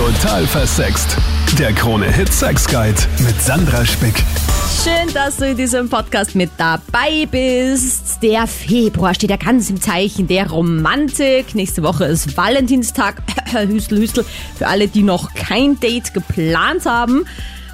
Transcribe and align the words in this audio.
Total 0.00 0.46
versext. 0.46 1.18
Der 1.58 1.74
Krone-Hit 1.74 2.32
Sex 2.32 2.66
Guide 2.66 2.98
mit 3.18 3.38
Sandra 3.42 3.84
Spick. 3.84 4.14
Schön, 4.82 5.12
dass 5.12 5.36
du 5.36 5.48
in 5.48 5.58
diesem 5.58 5.90
Podcast 5.90 6.34
mit 6.34 6.50
dabei 6.56 7.26
bist. 7.30 8.22
Der 8.22 8.46
Februar 8.46 9.12
steht 9.14 9.28
ja 9.28 9.36
ganz 9.36 9.68
im 9.68 9.78
Zeichen 9.78 10.26
der 10.26 10.48
Romantik. 10.48 11.54
Nächste 11.54 11.82
Woche 11.82 12.06
ist 12.06 12.34
Valentinstag. 12.34 13.22
Hüstel, 13.52 13.98
Hüstel. 13.98 14.24
Für 14.56 14.68
alle, 14.68 14.88
die 14.88 15.02
noch 15.02 15.34
kein 15.34 15.78
Date 15.78 16.14
geplant 16.14 16.86
haben. 16.86 17.26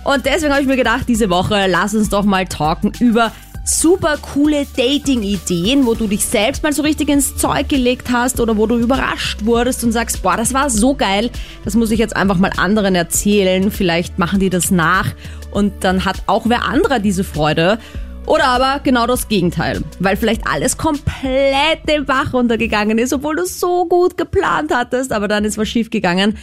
Und 0.02 0.27
deswegen 0.27 0.52
habe 0.52 0.62
ich 0.62 0.68
mir 0.68 0.77
gedacht, 0.77 1.04
diese 1.06 1.30
Woche 1.30 1.66
lass 1.68 1.95
uns 1.95 2.08
doch 2.08 2.24
mal 2.24 2.46
talken 2.46 2.93
über 2.98 3.30
super 3.66 4.16
coole 4.18 4.64
Dating-Ideen, 4.76 5.86
wo 5.86 5.94
du 5.94 6.06
dich 6.06 6.24
selbst 6.24 6.62
mal 6.62 6.72
so 6.72 6.82
richtig 6.82 7.08
ins 7.08 7.36
Zeug 7.36 7.68
gelegt 7.68 8.10
hast 8.12 8.40
oder 8.40 8.56
wo 8.56 8.66
du 8.66 8.78
überrascht 8.78 9.44
wurdest 9.44 9.82
und 9.82 9.90
sagst, 9.92 10.22
boah, 10.22 10.36
das 10.36 10.54
war 10.54 10.70
so 10.70 10.94
geil, 10.94 11.30
das 11.64 11.74
muss 11.74 11.90
ich 11.90 11.98
jetzt 11.98 12.14
einfach 12.14 12.38
mal 12.38 12.52
anderen 12.56 12.94
erzählen, 12.94 13.70
vielleicht 13.72 14.18
machen 14.18 14.38
die 14.38 14.50
das 14.50 14.71
nach 14.71 15.08
und 15.50 15.72
dann 15.82 16.04
hat 16.04 16.22
auch 16.26 16.48
wer 16.48 16.64
anderer 16.64 17.00
diese 17.00 17.24
Freude. 17.24 17.79
Oder 18.24 18.46
aber 18.46 18.80
genau 18.82 19.07
das 19.07 19.29
Gegenteil, 19.29 19.82
weil 20.00 20.16
vielleicht 20.16 20.48
alles 20.48 20.76
komplett 20.76 21.88
den 21.88 22.07
Bach 22.07 22.32
runtergegangen 22.32 22.98
ist, 22.98 23.12
obwohl 23.12 23.36
du 23.36 23.46
so 23.46 23.86
gut 23.86 24.16
geplant 24.16 24.72
hattest, 24.74 25.12
aber 25.12 25.29
dann 25.29 25.44
ist 25.44 25.58
was 25.58 25.68
schief 25.68 25.90
gegangen 25.90 26.36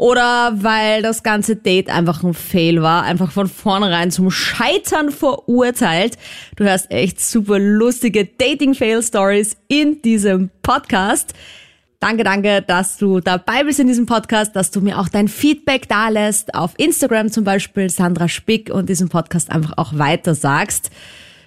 oder 0.00 0.54
weil 0.62 1.02
das 1.02 1.22
ganze 1.22 1.56
Date 1.56 1.90
einfach 1.90 2.22
ein 2.22 2.32
Fail 2.32 2.80
war, 2.80 3.02
einfach 3.02 3.30
von 3.30 3.48
vornherein 3.48 4.10
zum 4.10 4.30
Scheitern 4.30 5.10
verurteilt. 5.10 6.16
Du 6.56 6.64
hörst 6.64 6.90
echt 6.90 7.20
super 7.20 7.58
lustige 7.58 8.24
Dating-Fail-Stories 8.24 9.58
in 9.68 10.00
diesem 10.00 10.50
Podcast. 10.62 11.34
Danke, 12.00 12.24
danke, 12.24 12.62
dass 12.62 12.96
du 12.96 13.20
dabei 13.20 13.64
bist 13.64 13.78
in 13.78 13.88
diesem 13.88 14.06
Podcast, 14.06 14.56
dass 14.56 14.70
du 14.70 14.80
mir 14.80 14.98
auch 14.98 15.10
dein 15.10 15.28
Feedback 15.28 15.86
da 15.86 16.08
lässt, 16.08 16.54
auf 16.54 16.72
Instagram 16.78 17.30
zum 17.30 17.44
Beispiel 17.44 17.90
Sandra 17.90 18.26
Spick 18.26 18.70
und 18.70 18.88
diesen 18.88 19.10
Podcast 19.10 19.50
einfach 19.50 19.74
auch 19.76 19.98
weiter 19.98 20.34
sagst. 20.34 20.90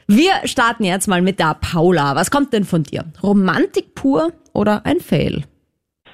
Wir 0.06 0.32
starten 0.46 0.84
jetzt 0.84 1.08
mal 1.08 1.24
mit 1.24 1.40
der 1.40 1.56
Paula. 1.60 2.16
Was 2.16 2.30
kommt 2.30 2.54
denn 2.54 2.66
von 2.66 2.84
dir? 2.84 3.06
Romantik 3.24 3.96
pur 3.96 4.32
oder 4.54 4.86
ein 4.86 5.00
Fail? 5.00 5.44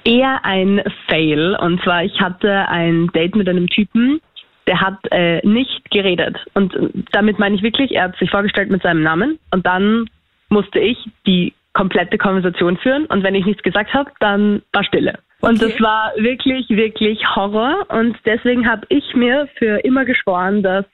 Eher 0.04 0.44
ein 0.44 0.82
Fail. 1.08 1.56
Und 1.60 1.82
zwar, 1.82 2.04
ich 2.04 2.20
hatte 2.20 2.68
ein 2.68 3.08
Date 3.08 3.36
mit 3.36 3.48
einem 3.48 3.68
Typen, 3.68 4.20
der 4.66 4.80
hat 4.80 4.98
äh, 5.10 5.46
nicht 5.46 5.90
geredet. 5.90 6.36
Und 6.54 6.74
damit 7.12 7.38
meine 7.38 7.56
ich 7.56 7.62
wirklich, 7.62 7.92
er 7.92 8.04
hat 8.04 8.16
sich 8.16 8.30
vorgestellt 8.30 8.70
mit 8.70 8.82
seinem 8.82 9.02
Namen 9.02 9.38
und 9.50 9.66
dann 9.66 10.08
musste 10.48 10.78
ich 10.78 10.98
die 11.26 11.54
komplette 11.72 12.18
Konversation 12.18 12.76
führen 12.78 13.06
und 13.06 13.22
wenn 13.22 13.34
ich 13.34 13.46
nichts 13.46 13.62
gesagt 13.62 13.94
habe, 13.94 14.10
dann 14.20 14.62
war 14.72 14.84
Stille. 14.84 15.18
Und 15.40 15.62
okay. 15.62 15.72
das 15.72 15.80
war 15.80 16.12
wirklich, 16.16 16.68
wirklich 16.68 17.24
Horror 17.34 17.86
und 17.88 18.16
deswegen 18.26 18.68
habe 18.68 18.86
ich 18.88 19.14
mir 19.14 19.48
für 19.56 19.78
immer 19.84 20.04
geschworen, 20.04 20.62
dass 20.62 20.84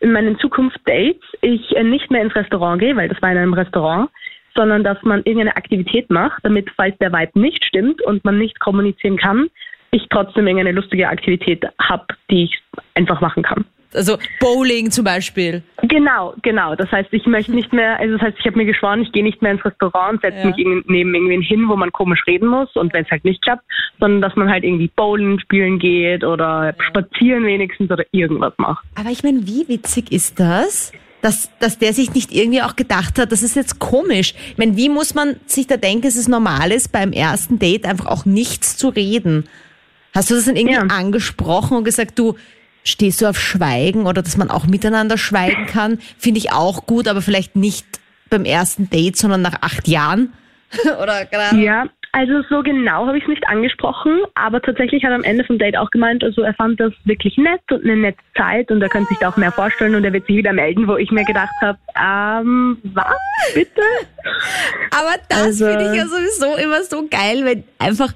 in 0.00 0.12
meinen 0.12 0.38
Zukunft-Dates 0.38 1.22
ich 1.40 1.76
äh, 1.76 1.82
nicht 1.82 2.10
mehr 2.10 2.22
ins 2.22 2.34
Restaurant 2.34 2.80
gehe, 2.80 2.96
weil 2.96 3.08
das 3.08 3.20
war 3.20 3.32
in 3.32 3.38
einem 3.38 3.54
Restaurant, 3.54 4.10
sondern 4.60 4.84
dass 4.84 5.02
man 5.02 5.20
irgendeine 5.20 5.56
Aktivität 5.56 6.10
macht, 6.10 6.44
damit, 6.44 6.68
falls 6.76 6.94
der 6.98 7.10
Vibe 7.10 7.40
nicht 7.40 7.64
stimmt 7.64 8.02
und 8.02 8.22
man 8.26 8.36
nicht 8.36 8.60
kommunizieren 8.60 9.16
kann, 9.16 9.48
ich 9.90 10.06
trotzdem 10.10 10.46
irgendeine 10.46 10.72
lustige 10.72 11.08
Aktivität 11.08 11.64
habe, 11.80 12.04
die 12.30 12.44
ich 12.44 12.58
einfach 12.94 13.22
machen 13.22 13.42
kann. 13.42 13.64
Also 13.94 14.18
Bowling 14.38 14.90
zum 14.90 15.04
Beispiel. 15.04 15.62
Genau, 15.82 16.34
genau. 16.42 16.74
Das 16.76 16.92
heißt, 16.92 17.08
ich 17.12 17.26
möchte 17.26 17.52
nicht 17.52 17.72
mehr, 17.72 17.98
also 17.98 18.18
das 18.18 18.26
heißt, 18.26 18.36
ich 18.38 18.46
habe 18.46 18.58
mir 18.58 18.66
geschworen, 18.66 19.00
ich 19.00 19.10
gehe 19.12 19.24
nicht 19.24 19.40
mehr 19.40 19.52
ins 19.52 19.64
Restaurant 19.64 20.12
und 20.12 20.20
setze 20.20 20.40
ja. 20.40 20.46
mich 20.46 20.84
neben 20.86 21.14
irgendwen 21.14 21.40
hin, 21.40 21.66
wo 21.66 21.74
man 21.74 21.90
komisch 21.90 22.22
reden 22.26 22.48
muss 22.48 22.68
und 22.76 22.92
wenn 22.92 23.04
es 23.04 23.10
halt 23.10 23.24
nicht 23.24 23.40
klappt, 23.42 23.64
sondern 23.98 24.20
dass 24.20 24.36
man 24.36 24.50
halt 24.50 24.62
irgendwie 24.62 24.90
Bowling 24.94 25.40
spielen 25.40 25.78
geht 25.78 26.22
oder 26.22 26.66
ja. 26.78 26.84
spazieren 26.84 27.44
wenigstens 27.44 27.90
oder 27.90 28.04
irgendwas 28.12 28.52
macht. 28.58 28.84
Aber 28.94 29.08
ich 29.08 29.22
meine, 29.22 29.38
wie 29.46 29.66
witzig 29.68 30.12
ist 30.12 30.38
das? 30.38 30.92
Dass, 31.22 31.50
dass 31.58 31.78
der 31.78 31.92
sich 31.92 32.14
nicht 32.14 32.32
irgendwie 32.32 32.62
auch 32.62 32.76
gedacht 32.76 33.18
hat, 33.18 33.32
das 33.32 33.42
ist 33.42 33.56
jetzt 33.56 33.78
komisch. 33.78 34.34
Ich 34.52 34.58
meine, 34.58 34.76
wie 34.76 34.88
muss 34.88 35.14
man 35.14 35.36
sich 35.46 35.66
da 35.66 35.76
denken, 35.76 36.02
dass 36.02 36.16
es 36.16 36.28
normal 36.28 36.72
ist, 36.72 36.92
beim 36.92 37.12
ersten 37.12 37.58
Date 37.58 37.84
einfach 37.84 38.06
auch 38.06 38.24
nichts 38.24 38.76
zu 38.76 38.88
reden? 38.88 39.48
Hast 40.14 40.30
du 40.30 40.34
das 40.34 40.46
dann 40.46 40.56
irgendwie 40.56 40.76
ja. 40.76 40.82
angesprochen 40.82 41.76
und 41.76 41.84
gesagt, 41.84 42.18
du 42.18 42.36
stehst 42.82 43.20
du 43.20 43.26
auf 43.26 43.38
Schweigen 43.38 44.06
oder 44.06 44.22
dass 44.22 44.36
man 44.36 44.50
auch 44.50 44.66
miteinander 44.66 45.18
schweigen 45.18 45.66
kann? 45.66 45.98
Finde 46.18 46.38
ich 46.38 46.52
auch 46.52 46.86
gut, 46.86 47.06
aber 47.06 47.22
vielleicht 47.22 47.54
nicht 47.54 47.86
beim 48.30 48.44
ersten 48.44 48.88
Date, 48.88 49.16
sondern 49.16 49.42
nach 49.42 49.60
acht 49.60 49.88
Jahren? 49.88 50.32
oder 51.02 51.26
gerade? 51.26 51.60
Ja, 51.60 51.86
also 52.12 52.42
so 52.48 52.62
genau 52.62 53.06
habe 53.06 53.18
ich 53.18 53.24
es 53.24 53.28
nicht 53.28 53.46
angesprochen, 53.46 54.22
aber 54.34 54.60
tatsächlich 54.60 55.04
hat 55.04 55.10
er 55.10 55.16
am 55.16 55.22
Ende 55.22 55.44
vom 55.44 55.58
Date 55.58 55.76
auch 55.76 55.90
gemeint, 55.90 56.24
also 56.24 56.42
er 56.42 56.54
fand 56.54 56.80
das 56.80 56.92
wirklich 57.04 57.36
nett 57.36 57.60
und 57.70 57.84
eine 57.84 57.96
nette 57.96 58.18
Zeit 58.36 58.70
und 58.70 58.82
er 58.82 58.88
könnte 58.88 59.10
sich 59.10 59.18
da 59.18 59.28
auch 59.28 59.36
mehr 59.36 59.52
vorstellen 59.52 59.94
und 59.94 60.04
er 60.04 60.12
wird 60.12 60.26
sich 60.26 60.36
wieder 60.36 60.52
melden, 60.52 60.88
wo 60.88 60.96
ich 60.96 61.12
mir 61.12 61.24
gedacht 61.24 61.54
habe, 61.60 61.78
ähm, 61.96 62.78
was 62.82 63.06
bitte? 63.54 63.82
Aber 64.90 65.14
das 65.28 65.40
also, 65.40 65.66
finde 65.66 65.92
ich 65.92 65.98
ja 65.98 66.06
sowieso 66.06 66.56
immer 66.56 66.82
so 66.82 67.06
geil, 67.08 67.44
wenn 67.44 67.64
einfach 67.78 68.12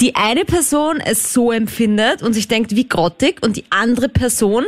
die 0.00 0.14
eine 0.14 0.44
Person 0.44 1.00
es 1.04 1.32
so 1.32 1.50
empfindet 1.50 2.22
und 2.22 2.32
sich 2.32 2.46
denkt, 2.46 2.76
wie 2.76 2.88
grottig 2.88 3.42
und 3.42 3.56
die 3.56 3.64
andere 3.70 4.08
Person 4.08 4.64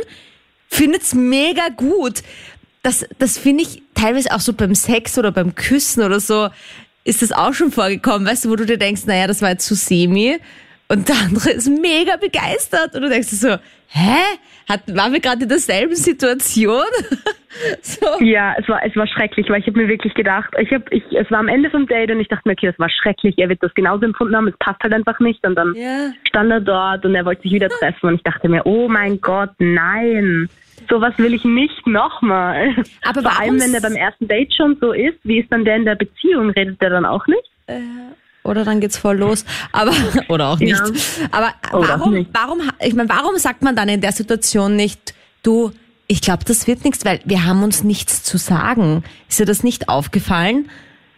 findet 0.67 1.03
es 1.03 1.15
mega 1.15 1.69
gut. 1.69 2.23
Das, 2.81 3.05
das 3.17 3.37
finde 3.37 3.63
ich 3.63 3.81
teilweise 3.95 4.31
auch 4.33 4.41
so 4.41 4.51
beim 4.51 4.75
Sex 4.75 5.17
oder 5.17 5.31
beim 5.31 5.55
Küssen 5.55 6.03
oder 6.03 6.19
so 6.19 6.49
ist 7.03 7.21
das 7.21 7.31
auch 7.31 7.53
schon 7.53 7.71
vorgekommen, 7.71 8.27
weißt 8.27 8.45
du, 8.45 8.49
wo 8.49 8.55
du 8.55 8.65
dir 8.65 8.77
denkst, 8.77 9.05
naja, 9.05 9.27
das 9.27 9.41
war 9.41 9.49
jetzt 9.49 9.65
zu 9.65 9.75
semi 9.75 10.37
und 10.87 11.09
der 11.09 11.15
andere 11.25 11.51
ist 11.51 11.69
mega 11.69 12.17
begeistert 12.17 12.95
und 12.95 13.01
du 13.01 13.09
denkst 13.09 13.29
so, 13.29 13.57
hä? 13.87 14.19
Hat, 14.69 14.81
waren 14.95 15.11
wir 15.11 15.19
gerade 15.19 15.43
in 15.43 15.49
derselben 15.49 15.95
Situation? 15.95 16.85
so. 17.81 18.07
Ja, 18.21 18.55
es 18.57 18.67
war, 18.69 18.81
es 18.85 18.95
war 18.95 19.05
schrecklich, 19.07 19.49
weil 19.49 19.59
ich 19.59 19.67
habe 19.67 19.77
mir 19.77 19.89
wirklich 19.89 20.13
gedacht, 20.13 20.53
ich 20.57 20.71
hab, 20.71 20.89
ich, 20.91 21.03
es 21.11 21.29
war 21.31 21.39
am 21.39 21.49
Ende 21.49 21.69
vom 21.69 21.85
Date 21.85 22.11
und 22.11 22.21
ich 22.21 22.29
dachte 22.29 22.47
mir, 22.47 22.53
okay, 22.53 22.67
das 22.67 22.79
war 22.79 22.89
schrecklich, 22.89 23.37
er 23.37 23.49
wird 23.49 23.61
das 23.61 23.73
genauso 23.73 24.05
empfunden 24.05 24.35
haben, 24.35 24.47
es 24.47 24.57
passt 24.59 24.81
halt 24.81 24.93
einfach 24.93 25.19
nicht 25.19 25.45
und 25.45 25.55
dann 25.55 25.73
yeah. 25.75 26.13
stand 26.27 26.49
er 26.49 26.61
dort 26.61 27.03
und 27.03 27.13
er 27.13 27.25
wollte 27.25 27.41
sich 27.41 27.51
wieder 27.51 27.69
treffen 27.79 28.07
und 28.07 28.15
ich 28.15 28.23
dachte 28.23 28.47
mir, 28.47 28.65
oh 28.65 28.87
mein 28.87 29.19
Gott, 29.19 29.51
nein 29.59 30.47
sowas 30.89 31.13
will 31.17 31.33
ich 31.33 31.43
nicht 31.43 31.85
nochmal. 31.87 32.75
Aber 33.03 33.21
Vor 33.21 33.39
allem, 33.39 33.59
wenn 33.59 33.71
der 33.71 33.81
beim 33.81 33.95
ersten 33.95 34.27
Date 34.27 34.53
schon 34.53 34.77
so 34.79 34.91
ist, 34.91 35.17
wie 35.23 35.39
ist 35.39 35.51
dann 35.51 35.65
der 35.65 35.75
in 35.75 35.85
der 35.85 35.95
Beziehung? 35.95 36.49
Redet 36.51 36.81
der 36.81 36.89
dann 36.89 37.05
auch 37.05 37.25
nicht? 37.27 37.43
Äh, 37.67 37.79
oder 38.43 38.65
dann 38.65 38.79
geht's 38.79 38.97
voll 38.97 39.17
los. 39.17 39.45
Aber 39.71 39.93
oder 40.29 40.49
auch 40.49 40.59
nicht. 40.59 40.71
Ja. 40.71 41.27
Aber 41.31 41.53
warum, 41.71 42.13
nicht. 42.13 42.29
warum, 42.33 42.61
ich 42.81 42.93
meine, 42.93 43.09
warum 43.09 43.37
sagt 43.37 43.61
man 43.61 43.75
dann 43.75 43.89
in 43.89 44.01
der 44.01 44.11
Situation 44.11 44.75
nicht, 44.75 45.13
du, 45.43 45.71
ich 46.07 46.21
glaube, 46.21 46.43
das 46.45 46.67
wird 46.67 46.83
nichts, 46.83 47.05
weil 47.05 47.21
wir 47.25 47.45
haben 47.45 47.63
uns 47.63 47.83
nichts 47.83 48.23
zu 48.23 48.37
sagen. 48.37 49.03
Ist 49.29 49.39
dir 49.39 49.45
das 49.45 49.63
nicht 49.63 49.89
aufgefallen? 49.89 50.69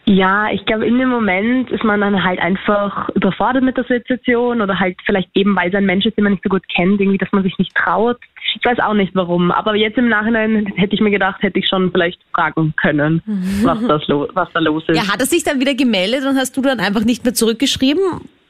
Ja, 0.08 0.50
ich 0.52 0.64
glaube, 0.66 0.86
in 0.86 0.98
dem 1.00 1.08
Moment 1.08 1.68
ist 1.72 1.82
man 1.82 2.00
dann 2.00 2.22
halt 2.22 2.38
einfach 2.38 3.08
überfordert 3.10 3.64
mit 3.64 3.76
der 3.76 3.84
Situation 3.84 4.60
oder 4.60 4.78
halt 4.78 4.96
vielleicht 5.04 5.28
eben, 5.34 5.56
weil 5.56 5.68
es 5.68 5.74
ein 5.74 5.84
Mensch 5.84 6.06
ist, 6.06 6.16
den 6.16 6.24
man 6.24 6.34
nicht 6.34 6.44
so 6.44 6.48
gut 6.48 6.62
kennt, 6.68 7.00
irgendwie, 7.00 7.18
dass 7.18 7.32
man 7.32 7.42
sich 7.42 7.58
nicht 7.58 7.74
traut. 7.74 8.16
Ich 8.54 8.64
weiß 8.64 8.78
auch 8.78 8.94
nicht 8.94 9.16
warum, 9.16 9.50
aber 9.50 9.74
jetzt 9.74 9.98
im 9.98 10.08
Nachhinein 10.08 10.66
hätte 10.76 10.94
ich 10.94 11.00
mir 11.00 11.10
gedacht, 11.10 11.42
hätte 11.42 11.58
ich 11.58 11.66
schon 11.66 11.90
vielleicht 11.90 12.20
fragen 12.32 12.72
können, 12.76 13.20
was, 13.64 13.80
das 13.88 14.02
was 14.08 14.48
da 14.54 14.60
los 14.60 14.84
ist. 14.86 14.96
Ja, 14.96 15.12
hat 15.12 15.18
er 15.18 15.26
sich 15.26 15.42
dann 15.42 15.58
wieder 15.58 15.74
gemeldet 15.74 16.24
und 16.24 16.36
hast 16.36 16.56
du 16.56 16.62
dann 16.62 16.78
einfach 16.78 17.04
nicht 17.04 17.24
mehr 17.24 17.34
zurückgeschrieben? 17.34 18.02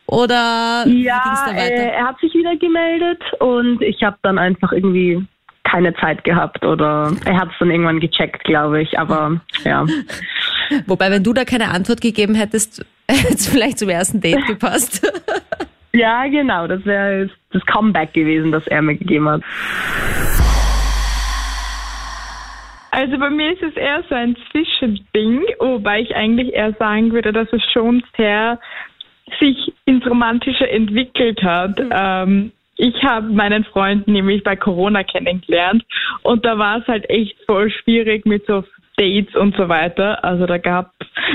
Oder 0.07 0.85
ja, 0.87 1.47
äh, 1.57 1.89
er 1.89 2.07
hat 2.07 2.21
sich 2.21 2.33
wieder 2.35 2.55
gemeldet 2.57 3.23
und 3.41 3.81
ich 3.81 4.03
habe 4.03 4.17
dann 4.23 4.39
einfach 4.39 4.73
irgendwie 4.73 5.25
keine 5.65 5.95
Zeit 5.97 6.23
gehabt 6.23 6.65
oder 6.65 7.13
er 7.25 7.41
hat 7.41 7.49
es 7.49 7.55
dann 7.59 7.71
irgendwann 7.71 7.99
gecheckt, 7.99 8.45
glaube 8.45 8.83
ich. 8.83 8.99
Aber 8.99 9.41
ja. 9.65 9.85
Wobei, 10.87 11.11
wenn 11.11 11.23
du 11.23 11.33
da 11.33 11.45
keine 11.45 11.69
Antwort 11.71 12.01
gegeben 12.01 12.35
hättest, 12.35 12.85
hätte 13.09 13.35
es 13.35 13.49
vielleicht 13.49 13.79
zum 13.79 13.89
ersten 13.89 14.21
Date 14.21 14.45
gepasst. 14.47 15.07
ja, 15.93 16.27
genau. 16.27 16.67
Das 16.67 16.85
wäre 16.85 17.31
das 17.53 17.65
Comeback 17.67 18.13
gewesen, 18.13 18.53
das 18.53 18.67
er 18.67 18.83
mir 18.83 18.97
gegeben 18.97 19.29
hat. 19.29 19.43
Also 22.91 23.19
bei 23.19 23.29
mir 23.29 23.53
ist 23.53 23.63
es 23.63 23.77
eher 23.77 24.03
so 24.09 24.15
ein 24.15 24.37
Zwischending, 24.51 25.43
wobei 25.59 26.01
ich 26.01 26.17
eigentlich 26.17 26.55
eher 26.55 26.73
sagen 26.79 27.13
würde, 27.13 27.31
dass 27.31 27.47
es 27.53 27.63
schon 27.71 28.03
sehr 28.17 28.59
sich 29.39 29.75
ins 29.85 30.07
Romantische 30.07 30.67
entwickelt 30.67 31.43
hat. 31.43 31.79
Mhm. 31.79 31.91
Ähm, 31.93 32.53
ich 32.77 32.95
habe 33.03 33.29
meinen 33.29 33.65
Freund 33.65 34.07
nämlich 34.07 34.43
bei 34.43 34.57
Corona 34.57 35.03
kennengelernt 35.03 35.85
und 36.23 36.45
da 36.45 36.59
war 36.59 36.79
es 36.79 36.87
halt 36.87 37.09
echt 37.11 37.37
voll 37.47 37.71
schwierig 37.71 38.27
mit 38.27 38.47
so 38.47 38.65
Dates 38.97 39.35
und 39.35 39.57
so 39.57 39.69
weiter. 39.69 40.25
Also 40.25 40.47
da 40.47 40.59
gab, 40.59 40.93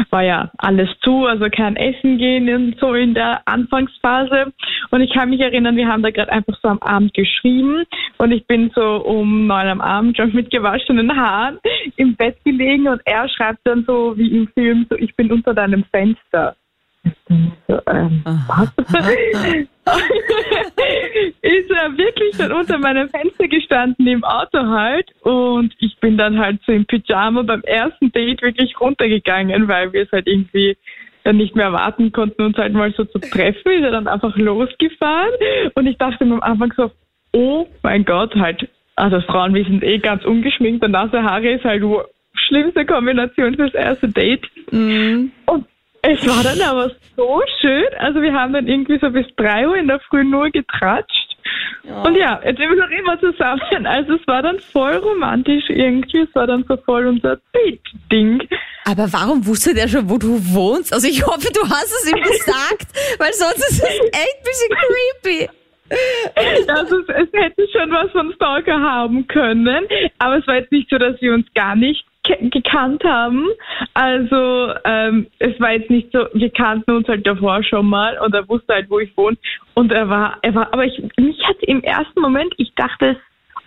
war 0.09 0.23
ja 0.23 0.51
alles 0.57 0.89
zu, 1.01 1.25
also 1.25 1.47
kein 1.49 1.75
Essen 1.75 2.17
gehen 2.17 2.53
und 2.53 2.79
so 2.79 2.93
in 2.93 3.13
der 3.13 3.41
Anfangsphase. 3.45 4.51
Und 4.89 5.01
ich 5.01 5.13
kann 5.13 5.29
mich 5.29 5.41
erinnern, 5.41 5.75
wir 5.75 5.87
haben 5.87 6.03
da 6.03 6.11
gerade 6.11 6.31
einfach 6.31 6.57
so 6.61 6.67
am 6.67 6.79
Abend 6.79 7.13
geschrieben 7.13 7.83
und 8.17 8.31
ich 8.31 8.45
bin 8.47 8.71
so 8.75 8.97
um 9.03 9.47
neun 9.47 9.67
am 9.67 9.81
Abend 9.81 10.17
schon 10.17 10.33
mit 10.33 10.51
gewaschenen 10.51 11.15
Haaren 11.15 11.59
im 11.95 12.15
Bett 12.15 12.37
gelegen 12.43 12.87
und 12.87 13.01
er 13.05 13.29
schreibt 13.29 13.59
dann 13.63 13.83
so 13.85 14.17
wie 14.17 14.35
im 14.35 14.47
Film 14.49 14.85
so, 14.89 14.95
ich 14.95 15.15
bin 15.15 15.31
unter 15.31 15.53
deinem 15.53 15.83
Fenster. 15.85 16.55
So, 17.67 17.79
ähm, 17.87 18.23
was? 18.47 18.71
ist 21.41 21.71
ich 22.31 22.37
dann 22.37 22.51
unter 22.51 22.77
meinem 22.77 23.09
Fenster 23.09 23.47
gestanden 23.47 24.07
im 24.07 24.23
Auto 24.23 24.59
halt 24.59 25.09
und 25.21 25.73
ich 25.79 25.97
bin 25.99 26.17
dann 26.17 26.37
halt 26.39 26.59
so 26.65 26.71
im 26.71 26.85
Pyjama 26.85 27.41
beim 27.41 27.61
ersten 27.61 28.11
Date 28.11 28.41
wirklich 28.41 28.79
runtergegangen, 28.79 29.67
weil 29.67 29.91
wir 29.93 30.03
es 30.03 30.11
halt 30.11 30.27
irgendwie 30.27 30.77
dann 31.23 31.37
nicht 31.37 31.55
mehr 31.55 31.65
erwarten 31.65 32.11
konnten, 32.11 32.41
uns 32.41 32.57
halt 32.57 32.73
mal 32.73 32.93
so 32.93 33.05
zu 33.05 33.19
treffen. 33.19 33.71
Ist 33.71 33.83
er 33.83 33.91
dann 33.91 34.07
einfach 34.07 34.35
losgefahren 34.35 35.31
und 35.75 35.87
ich 35.87 35.97
dachte 35.97 36.25
mir 36.25 36.35
am 36.35 36.41
Anfang 36.41 36.73
so, 36.75 36.91
oh 37.33 37.67
mein 37.83 38.05
Gott, 38.05 38.35
halt, 38.35 38.67
also 38.95 39.21
Frauen, 39.21 39.53
wir 39.53 39.63
sind 39.63 39.83
eh 39.83 39.99
ganz 39.99 40.25
ungeschminkt 40.25 40.83
und 40.83 40.91
nasse 40.91 41.23
Haare 41.23 41.51
ist 41.51 41.63
halt 41.63 41.83
die 41.83 41.97
schlimmste 42.33 42.85
Kombination 42.85 43.55
fürs 43.55 43.73
erste 43.73 44.09
Date. 44.09 44.45
Mhm. 44.71 45.31
Und 45.45 45.65
es 46.03 46.27
war 46.27 46.43
dann 46.43 46.61
aber 46.61 46.91
so 47.15 47.41
schön. 47.59 47.87
Also 47.99 48.21
wir 48.21 48.33
haben 48.33 48.53
dann 48.53 48.67
irgendwie 48.67 48.99
so 48.99 49.09
bis 49.09 49.25
drei 49.35 49.67
Uhr 49.67 49.77
in 49.77 49.87
der 49.87 49.99
Früh 49.99 50.23
nur 50.23 50.49
getratscht. 50.49 51.37
Und 51.83 52.15
ja, 52.15 52.39
jetzt 52.43 52.57
sind 52.57 52.69
wir 52.69 52.75
noch 52.75 52.89
immer 52.89 53.19
zusammen. 53.19 53.85
Also 53.85 54.13
es 54.13 54.27
war 54.27 54.41
dann 54.41 54.59
voll 54.59 54.95
romantisch 54.97 55.69
irgendwie. 55.69 56.21
Es 56.21 56.35
war 56.35 56.47
dann 56.47 56.63
so 56.67 56.77
voll 56.77 57.07
unser 57.07 57.37
Date-Ding. 57.53 58.47
Aber 58.85 59.11
warum 59.11 59.45
wusste 59.45 59.73
der 59.73 59.87
schon, 59.87 60.09
wo 60.09 60.17
du 60.17 60.39
wohnst? 60.53 60.93
Also 60.93 61.07
ich 61.07 61.25
hoffe, 61.25 61.49
du 61.53 61.61
hast 61.61 61.91
es 61.91 62.11
ihm 62.11 62.21
gesagt, 62.21 62.87
weil 63.19 63.33
sonst 63.33 63.57
ist 63.57 63.83
es 63.83 63.83
echt 63.83 64.37
ein 64.37 64.43
bisschen 64.43 64.77
creepy. 65.23 65.49
Also 66.67 66.99
es, 66.99 67.09
es 67.09 67.29
hätte 67.33 67.67
schon 67.71 67.91
was 67.91 68.11
von 68.11 68.31
Stalker 68.33 68.79
haben 68.79 69.27
können. 69.27 69.85
Aber 70.19 70.37
es 70.37 70.47
war 70.47 70.55
jetzt 70.55 70.71
nicht 70.71 70.89
so, 70.89 70.97
dass 70.97 71.19
wir 71.21 71.33
uns 71.33 71.45
gar 71.53 71.75
nicht 71.75 72.05
gekannt 72.23 73.03
haben. 73.03 73.47
Also 73.93 74.73
ähm, 74.85 75.27
es 75.39 75.59
war 75.59 75.73
jetzt 75.73 75.89
nicht 75.89 76.11
so, 76.11 76.25
wir 76.33 76.49
kannten 76.49 76.91
uns 76.91 77.07
halt 77.07 77.25
davor 77.25 77.63
schon 77.63 77.87
mal 77.87 78.17
und 78.19 78.33
er 78.33 78.47
wusste 78.47 78.73
halt, 78.73 78.89
wo 78.89 78.99
ich 78.99 79.15
wohne. 79.17 79.37
Und 79.73 79.91
er 79.91 80.07
war, 80.09 80.37
er 80.41 80.53
war, 80.55 80.71
aber 80.73 80.85
ich, 80.85 81.01
mich 81.17 81.39
hat 81.47 81.57
im 81.61 81.81
ersten 81.83 82.21
Moment, 82.21 82.53
ich 82.57 82.73
dachte 82.75 83.11
es 83.11 83.17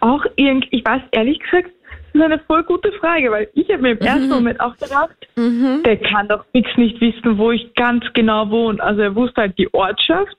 auch 0.01 0.25
irgendwie, 0.37 0.69
ich 0.71 0.85
weiß 0.85 1.03
ehrlich 1.13 1.39
gesagt, 1.41 1.71
das 2.13 2.21
ist 2.21 2.23
eine 2.23 2.39
voll 2.47 2.63
gute 2.63 2.93
Frage, 2.93 3.31
weil 3.33 3.49
ich 3.55 3.69
habe 3.71 3.83
mir 3.83 3.93
im 3.93 3.99
ersten 3.99 4.29
Moment 4.29 4.61
auch 4.61 4.77
gedacht, 4.77 5.17
der 5.85 5.97
kann 5.97 6.29
doch 6.29 6.45
fix 6.53 6.71
nicht 6.77 7.01
wissen, 7.01 7.39
wo 7.39 7.51
ich 7.51 7.75
ganz 7.75 8.05
genau 8.13 8.49
wohne. 8.51 8.81
Also 8.81 9.03
er 9.03 9.17
wusste 9.17 9.41
halt 9.41 9.59
die 9.59 9.73
Ortschaft, 9.75 10.37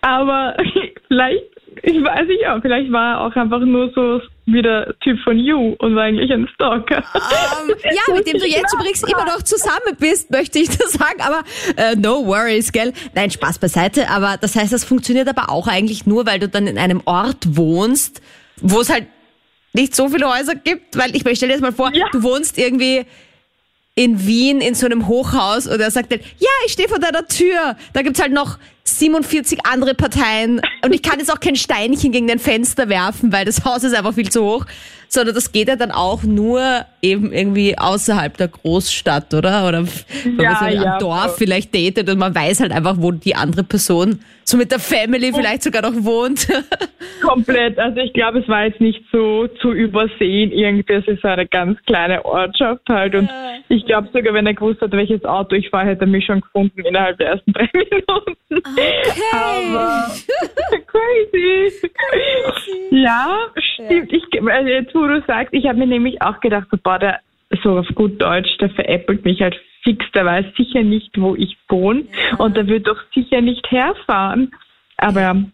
aber 0.00 0.56
vielleicht, 1.08 1.44
ich 1.82 2.02
weiß 2.02 2.26
nicht 2.28 2.46
auch, 2.48 2.62
vielleicht 2.62 2.90
war 2.92 3.12
er 3.12 3.20
auch 3.20 3.36
einfach 3.36 3.60
nur 3.60 3.90
so 3.90 4.22
wie 4.52 4.62
der 4.62 4.94
Typ 5.02 5.18
von 5.24 5.38
You 5.38 5.74
und 5.78 5.94
war 5.96 6.04
eigentlich 6.04 6.30
ein 6.32 6.48
Stalker. 6.54 6.98
Ähm, 7.14 7.74
ja, 7.84 8.14
mit 8.14 8.26
dem 8.26 8.38
du 8.38 8.46
jetzt 8.46 8.72
übrigens 8.74 9.02
immer 9.02 9.24
noch 9.24 9.42
zusammen 9.42 9.96
bist, 9.98 10.30
möchte 10.30 10.58
ich 10.58 10.68
das 10.76 10.92
sagen. 10.92 11.20
Aber 11.20 11.42
äh, 11.76 11.96
no 11.96 12.26
worries, 12.26 12.72
gell? 12.72 12.92
Nein, 13.14 13.30
Spaß 13.30 13.58
beiseite. 13.58 14.08
Aber 14.10 14.36
das 14.40 14.56
heißt, 14.56 14.72
das 14.72 14.84
funktioniert 14.84 15.28
aber 15.28 15.50
auch 15.50 15.66
eigentlich 15.68 16.06
nur, 16.06 16.26
weil 16.26 16.38
du 16.38 16.48
dann 16.48 16.66
in 16.66 16.78
einem 16.78 17.02
Ort 17.04 17.56
wohnst, 17.56 18.20
wo 18.60 18.80
es 18.80 18.90
halt 18.90 19.06
nicht 19.72 19.94
so 19.96 20.08
viele 20.08 20.28
Häuser 20.30 20.54
gibt. 20.54 20.96
Weil 20.98 21.14
ich 21.16 21.22
stell 21.22 21.48
dir 21.48 21.54
jetzt 21.54 21.62
mal 21.62 21.72
vor, 21.72 21.92
Ja. 21.94 22.06
du 22.12 22.22
wohnst 22.22 22.58
irgendwie 22.58 23.04
in 23.94 24.26
Wien 24.26 24.60
in 24.60 24.74
so 24.74 24.86
einem 24.86 25.06
Hochhaus 25.06 25.66
und 25.66 25.78
er 25.80 25.90
sagt 25.90 26.12
dann, 26.12 26.20
ja, 26.38 26.48
ich 26.66 26.72
stehe 26.72 26.88
vor 26.88 26.98
deiner 26.98 27.26
Tür. 27.26 27.76
Da 27.92 28.02
gibt's 28.02 28.20
halt 28.22 28.32
noch 28.32 28.58
47 28.98 29.66
andere 29.66 29.94
Parteien 29.94 30.60
und 30.84 30.94
ich 30.94 31.02
kann 31.02 31.18
jetzt 31.18 31.32
auch 31.32 31.40
kein 31.40 31.56
Steinchen 31.56 32.12
gegen 32.12 32.26
dein 32.28 32.38
Fenster 32.38 32.88
werfen, 32.88 33.32
weil 33.32 33.44
das 33.44 33.64
Haus 33.64 33.82
ist 33.84 33.94
einfach 33.94 34.14
viel 34.14 34.30
zu 34.30 34.42
hoch, 34.44 34.66
sondern 35.08 35.34
das 35.34 35.52
geht 35.52 35.68
ja 35.68 35.76
dann 35.76 35.90
auch 35.90 36.22
nur 36.22 36.84
eben 37.02 37.32
irgendwie 37.32 37.76
außerhalb 37.78 38.36
der 38.36 38.48
Großstadt, 38.48 39.34
oder? 39.34 39.66
Oder 39.68 39.84
wenn 39.86 40.40
Ja, 40.40 40.52
man 40.52 40.58
so 40.58 40.64
am 40.78 40.84
ja, 40.84 40.98
Dorf 40.98 41.22
voll. 41.24 41.34
vielleicht 41.38 41.74
datet 41.74 42.08
und 42.08 42.18
man 42.18 42.34
weiß 42.34 42.60
halt 42.60 42.72
einfach, 42.72 42.96
wo 42.98 43.10
die 43.12 43.34
andere 43.34 43.64
Person 43.64 44.20
so 44.52 44.58
mit 44.58 44.70
der 44.70 44.78
Family 44.78 45.32
vielleicht 45.32 45.62
sogar 45.62 45.82
noch 45.82 46.04
wohnt. 46.04 46.46
Komplett. 47.22 47.78
Also 47.78 48.00
ich 48.00 48.12
glaube, 48.12 48.40
es 48.40 48.48
war 48.48 48.66
jetzt 48.66 48.80
nicht 48.80 49.02
so 49.10 49.48
zu 49.48 49.72
übersehen 49.72 50.52
irgendwie. 50.52 50.92
Es 50.92 51.08
ist 51.08 51.24
eine 51.24 51.46
ganz 51.46 51.78
kleine 51.86 52.24
Ortschaft 52.24 52.86
halt. 52.88 53.14
Und 53.14 53.30
ich 53.68 53.84
glaube 53.86 54.08
sogar, 54.12 54.34
wenn 54.34 54.46
er 54.46 54.54
gewusst 54.54 54.80
hat, 54.82 54.92
welches 54.92 55.24
Auto 55.24 55.56
ich 55.56 55.70
fahre, 55.70 55.86
hätte 55.86 56.02
er 56.02 56.06
mich 56.06 56.26
schon 56.26 56.42
gefunden 56.42 56.84
innerhalb 56.84 57.16
der 57.18 57.28
ersten 57.28 57.52
drei 57.52 57.68
Minuten. 57.72 58.62
Aber 59.32 60.06
crazy. 60.86 61.88
Ja, 62.90 63.46
stimmt. 63.56 64.12
Ich, 64.12 64.24
also 64.42 64.68
jetzt, 64.68 64.94
wo 64.94 65.06
du 65.06 65.22
sagst, 65.26 65.54
ich 65.54 65.66
habe 65.66 65.78
mir 65.78 65.86
nämlich 65.86 66.20
auch 66.20 66.40
gedacht, 66.40 66.68
so, 66.70 66.76
boah, 66.82 66.98
der, 66.98 67.20
so 67.62 67.78
auf 67.78 67.86
gut 67.94 68.20
Deutsch, 68.20 68.56
der 68.58 68.70
veräppelt 68.70 69.24
mich 69.24 69.40
halt 69.40 69.56
fix. 69.82 70.04
Der 70.14 70.24
weiß 70.24 70.46
sicher 70.56 70.82
nicht, 70.82 71.10
wo 71.18 71.34
ich 71.34 71.56
wohne. 71.68 72.04
Und 72.38 72.56
der 72.56 72.66
wird 72.66 72.86
doch 72.86 72.98
sicher 73.14 73.40
nicht 73.40 73.70
herfahren. 73.70 74.52
Aber 74.96 75.44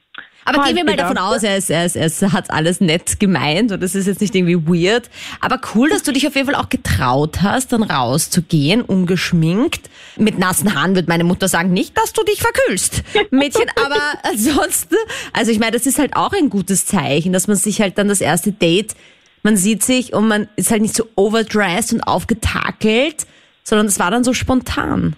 Aber 0.45 0.65
gehen 0.65 0.77
wir 0.77 0.85
mal 0.85 0.97
davon 0.97 1.19
aus, 1.19 1.43
er, 1.43 1.57
ist, 1.57 1.71
er, 1.71 1.85
ist, 1.85 2.23
er 2.23 2.33
hat 2.33 2.51
alles 2.51 2.81
nett 2.81 3.21
gemeint 3.21 3.71
und 3.73 3.83
es 3.83 3.95
ist 3.95 4.07
jetzt 4.07 4.21
nicht 4.21 4.35
irgendwie 4.35 4.57
weird. 4.67 5.11
Aber 5.41 5.61
cool, 5.75 5.91
dass 5.91 6.03
du 6.03 6.13
dich 6.13 6.27
auf 6.27 6.35
jeden 6.37 6.51
Fall 6.51 6.61
auch 6.61 6.69
getraut 6.69 7.43
hast, 7.43 7.73
dann 7.73 7.83
rauszugehen, 7.83 8.83
ungeschminkt. 8.83 9.91
Mit 10.17 10.39
nassen 10.39 10.75
Haaren 10.75 10.95
wird 10.95 11.09
meine 11.09 11.25
Mutter 11.25 11.49
sagen, 11.49 11.73
nicht, 11.73 11.97
dass 11.97 12.13
du 12.13 12.23
dich 12.25 12.41
verkühlst, 12.41 13.03
Mädchen. 13.31 13.67
Aber 13.77 14.01
ansonsten, 14.23 14.97
also 15.33 15.51
ich 15.51 15.59
meine, 15.59 15.73
das 15.73 15.87
ist 15.87 15.99
halt 15.99 16.17
auch 16.17 16.33
ein 16.33 16.51
gutes 16.51 16.87
Zeichen, 16.87 17.33
dass 17.33 17.47
man 17.47 17.57
sich 17.57 17.81
halt 17.81 17.99
dann 17.99 18.09
das 18.09 18.21
erste 18.21 18.53
Date, 18.53 18.95
man 19.43 19.57
sieht 19.57 19.83
sich 19.83 20.13
und 20.13 20.29
man 20.29 20.49
ist 20.57 20.71
halt 20.71 20.83
nicht 20.83 20.95
so 20.95 21.05
overdressed 21.17 21.93
und 21.93 22.03
aufgetakelt, 22.03 23.27
sondern 23.63 23.87
es 23.87 24.01
war 24.01 24.11
dann 24.11 24.25
so 24.25 24.33
spontan. 24.33 25.17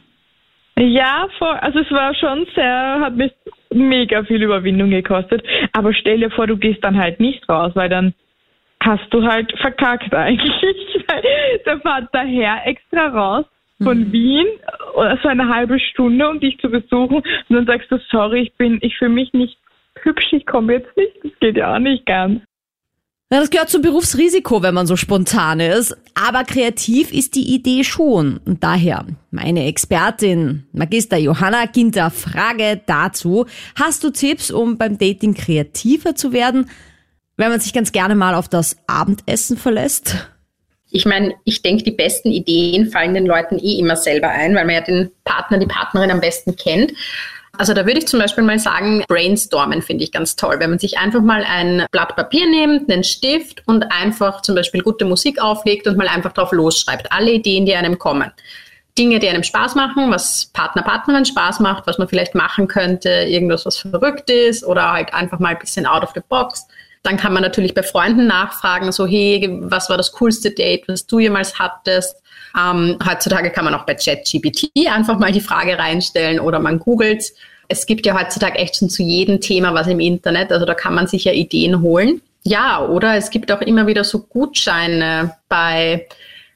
Ja, 0.79 1.29
also 1.39 1.79
es 1.81 1.91
war 1.91 2.15
schon 2.15 2.47
sehr, 2.55 3.01
hat 3.01 3.15
mich 3.15 3.33
mega 3.73 4.25
viel 4.25 4.43
Überwindung 4.43 4.91
gekostet. 4.91 5.43
Aber 5.73 5.93
stell 5.93 6.21
dir 6.21 6.31
vor, 6.31 6.47
du 6.47 6.57
gehst 6.57 6.83
dann 6.83 6.97
halt 6.97 7.21
nicht 7.21 7.49
raus, 7.49 7.73
weil 7.75 7.89
dann 7.89 8.15
hast 8.83 9.13
du 9.13 9.23
halt 9.23 9.53
verkackt 9.61 10.15
eigentlich. 10.15 11.05
Da 11.65 11.79
fährt 11.79 12.15
der 12.15 12.25
Herr 12.25 12.67
extra 12.67 13.09
raus 13.09 13.45
von 13.83 14.13
Wien, 14.13 14.47
oder 14.95 15.19
so 15.23 15.29
eine 15.29 15.49
halbe 15.49 15.81
Stunde, 15.81 16.29
um 16.29 16.41
dich 16.41 16.59
zu 16.59 16.69
besuchen. 16.69 17.17
Und 17.17 17.25
dann 17.49 17.67
sagst 17.67 17.91
du, 17.91 17.99
sorry, 18.11 18.43
ich 18.43 18.55
bin, 18.55 18.79
ich 18.83 18.97
fühle 18.99 19.11
mich 19.11 19.33
nicht 19.33 19.57
hübsch, 20.03 20.33
ich 20.33 20.47
komme 20.47 20.75
jetzt 20.75 20.95
nicht. 20.97 21.13
Das 21.23 21.33
geht 21.41 21.57
ja 21.57 21.75
auch 21.75 21.79
nicht 21.79 22.07
ganz. 22.07 22.43
Ja, 23.33 23.39
das 23.39 23.51
gehört 23.51 23.71
zum 23.71 23.83
Berufsrisiko, 23.83 24.61
wenn 24.61 24.75
man 24.75 24.89
so 24.89 24.97
spontan 24.97 25.61
ist. 25.61 25.97
Aber 26.15 26.43
kreativ 26.43 27.13
ist 27.13 27.37
die 27.37 27.55
Idee 27.55 27.85
schon. 27.85 28.41
Und 28.45 28.65
daher 28.65 29.07
meine 29.31 29.67
Expertin, 29.67 30.67
Magister 30.73 31.17
Johanna 31.17 31.67
Ginter, 31.67 32.11
Frage 32.11 32.81
dazu. 32.87 33.47
Hast 33.77 34.03
du 34.03 34.11
Tipps, 34.11 34.51
um 34.51 34.79
beim 34.79 34.99
Dating 34.99 35.35
kreativer 35.35 36.17
zu 36.17 36.33
werden, 36.33 36.69
wenn 37.37 37.51
man 37.51 37.61
sich 37.61 37.73
ganz 37.73 37.93
gerne 37.93 38.17
mal 38.17 38.35
auf 38.35 38.49
das 38.49 38.77
Abendessen 38.89 39.57
verlässt? 39.57 40.17
Ich 40.91 41.07
meine, 41.07 41.35
ich 41.45 41.63
denke, 41.63 41.85
die 41.85 41.93
besten 41.93 42.33
Ideen 42.33 42.91
fallen 42.91 43.15
den 43.15 43.27
Leuten 43.27 43.61
eh 43.61 43.79
immer 43.79 43.95
selber 43.95 44.29
ein, 44.31 44.57
weil 44.57 44.67
man 44.67 44.75
ja 44.75 44.81
den 44.81 45.13
Partner, 45.23 45.59
die 45.59 45.67
Partnerin 45.67 46.11
am 46.11 46.21
besten 46.21 46.57
kennt. 46.57 46.95
Also 47.61 47.75
da 47.75 47.85
würde 47.85 47.99
ich 47.99 48.09
zum 48.09 48.19
Beispiel 48.19 48.43
mal 48.43 48.59
sagen, 48.59 49.05
brainstormen 49.07 49.83
finde 49.83 50.03
ich 50.03 50.13
ganz 50.13 50.35
toll, 50.35 50.57
wenn 50.61 50.71
man 50.71 50.79
sich 50.79 50.97
einfach 50.97 51.21
mal 51.21 51.45
ein 51.45 51.85
Blatt 51.91 52.17
Papier 52.17 52.47
nimmt, 52.49 52.91
einen 52.91 53.05
Stift 53.05 53.63
und 53.67 53.83
einfach 53.93 54.41
zum 54.41 54.55
Beispiel 54.55 54.81
gute 54.81 55.05
Musik 55.05 55.39
auflegt 55.43 55.87
und 55.87 55.99
mal 55.99 56.09
einfach 56.09 56.33
drauf 56.33 56.53
losschreibt. 56.53 57.13
Alle 57.13 57.33
Ideen, 57.33 57.67
die 57.67 57.75
einem 57.75 57.99
kommen. 57.99 58.33
Dinge, 58.97 59.19
die 59.19 59.29
einem 59.29 59.43
Spaß 59.43 59.75
machen, 59.75 60.11
was 60.11 60.47
Partner, 60.55 60.81
Partnerin 60.81 61.27
Spaß 61.27 61.61
macht, 61.61 61.87
was 61.87 61.99
man 61.99 62.09
vielleicht 62.09 62.35
machen 62.35 62.67
könnte, 62.67 63.11
irgendwas, 63.11 63.67
was 63.67 63.77
verrückt 63.77 64.31
ist 64.31 64.65
oder 64.65 64.93
halt 64.93 65.13
einfach 65.13 65.39
mal 65.39 65.51
ein 65.51 65.59
bisschen 65.59 65.85
out 65.85 66.03
of 66.03 66.13
the 66.15 66.23
box. 66.27 66.67
Dann 67.03 67.19
kann 67.19 67.35
man 67.35 67.43
natürlich 67.43 67.75
bei 67.75 67.83
Freunden 67.83 68.27
nachfragen, 68.27 68.91
so 68.91 69.07
hey, 69.07 69.47
was 69.65 69.91
war 69.91 69.99
das 69.99 70.13
coolste 70.13 70.51
Date, 70.51 70.89
was 70.89 71.07
du 71.07 71.19
jemals 71.19 71.59
hattest? 71.59 72.17
Ähm, 72.59 72.99
heutzutage 73.07 73.51
kann 73.51 73.67
man 73.67 73.75
auch 73.75 73.85
bei 73.85 73.95
ChatGPT 73.95 74.71
einfach 74.91 75.19
mal 75.19 75.31
die 75.31 75.43
Frage 75.43 75.79
reinstellen 75.79 76.41
oder 76.41 76.59
man 76.59 76.79
googelt. 76.79 77.23
Es 77.73 77.87
gibt 77.87 78.05
ja 78.05 78.19
heutzutage 78.19 78.59
echt 78.59 78.77
schon 78.77 78.91
zu 78.91 79.05
jedem 79.05 79.41
Thema 79.41 79.73
was 79.75 79.87
im 79.87 80.01
Internet, 80.01 80.51
also 80.51 80.67
da 80.67 80.75
kann 80.75 80.93
man 80.93 81.07
sich 81.07 81.25
ja 81.25 81.33
Ideen 81.33 81.83
holen. 81.83 82.21
Ja, 82.43 82.85
oder 82.85 83.15
es 83.17 83.31
gibt 83.31 83.53
auch 83.53 83.61
immer 83.61 83.87
wieder 83.87 84.03
so 84.03 84.21
Gutscheine 84.21 85.37
bei 85.49 86.09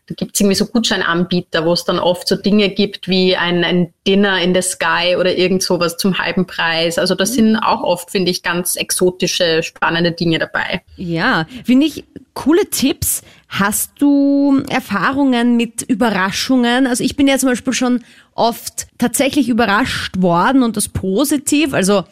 da 0.06 0.14
gibt 0.14 0.34
es 0.34 0.40
irgendwie 0.40 0.56
so 0.56 0.66
Gutscheinanbieter, 0.66 1.64
wo 1.64 1.72
es 1.72 1.84
dann 1.84 1.98
oft 1.98 2.28
so 2.28 2.36
Dinge 2.36 2.68
gibt 2.68 3.08
wie 3.08 3.36
ein, 3.36 3.64
ein 3.64 3.94
Dinner 4.06 4.40
in 4.40 4.54
the 4.54 4.60
Sky 4.60 5.16
oder 5.18 5.34
irgend 5.34 5.62
sowas 5.62 5.96
zum 5.96 6.18
halben 6.18 6.46
Preis. 6.46 6.98
Also 6.98 7.14
da 7.14 7.24
sind 7.24 7.56
auch 7.56 7.82
oft, 7.82 8.10
finde 8.10 8.30
ich, 8.30 8.42
ganz 8.42 8.76
exotische, 8.76 9.62
spannende 9.62 10.12
Dinge 10.12 10.38
dabei. 10.38 10.82
Ja, 10.96 11.46
finde 11.64 11.86
ich 11.86 12.04
coole 12.34 12.68
Tipps. 12.68 13.22
Hast 13.48 13.92
du 13.98 14.62
Erfahrungen 14.68 15.56
mit 15.56 15.82
Überraschungen? 15.82 16.86
Also 16.86 17.02
ich 17.02 17.16
bin 17.16 17.26
ja 17.26 17.38
zum 17.38 17.48
Beispiel 17.48 17.72
schon 17.72 18.04
oft 18.34 18.88
tatsächlich 18.98 19.48
überrascht 19.48 20.20
worden 20.20 20.62
und 20.62 20.76
das 20.76 20.88
positiv. 20.88 21.72
Also 21.72 22.04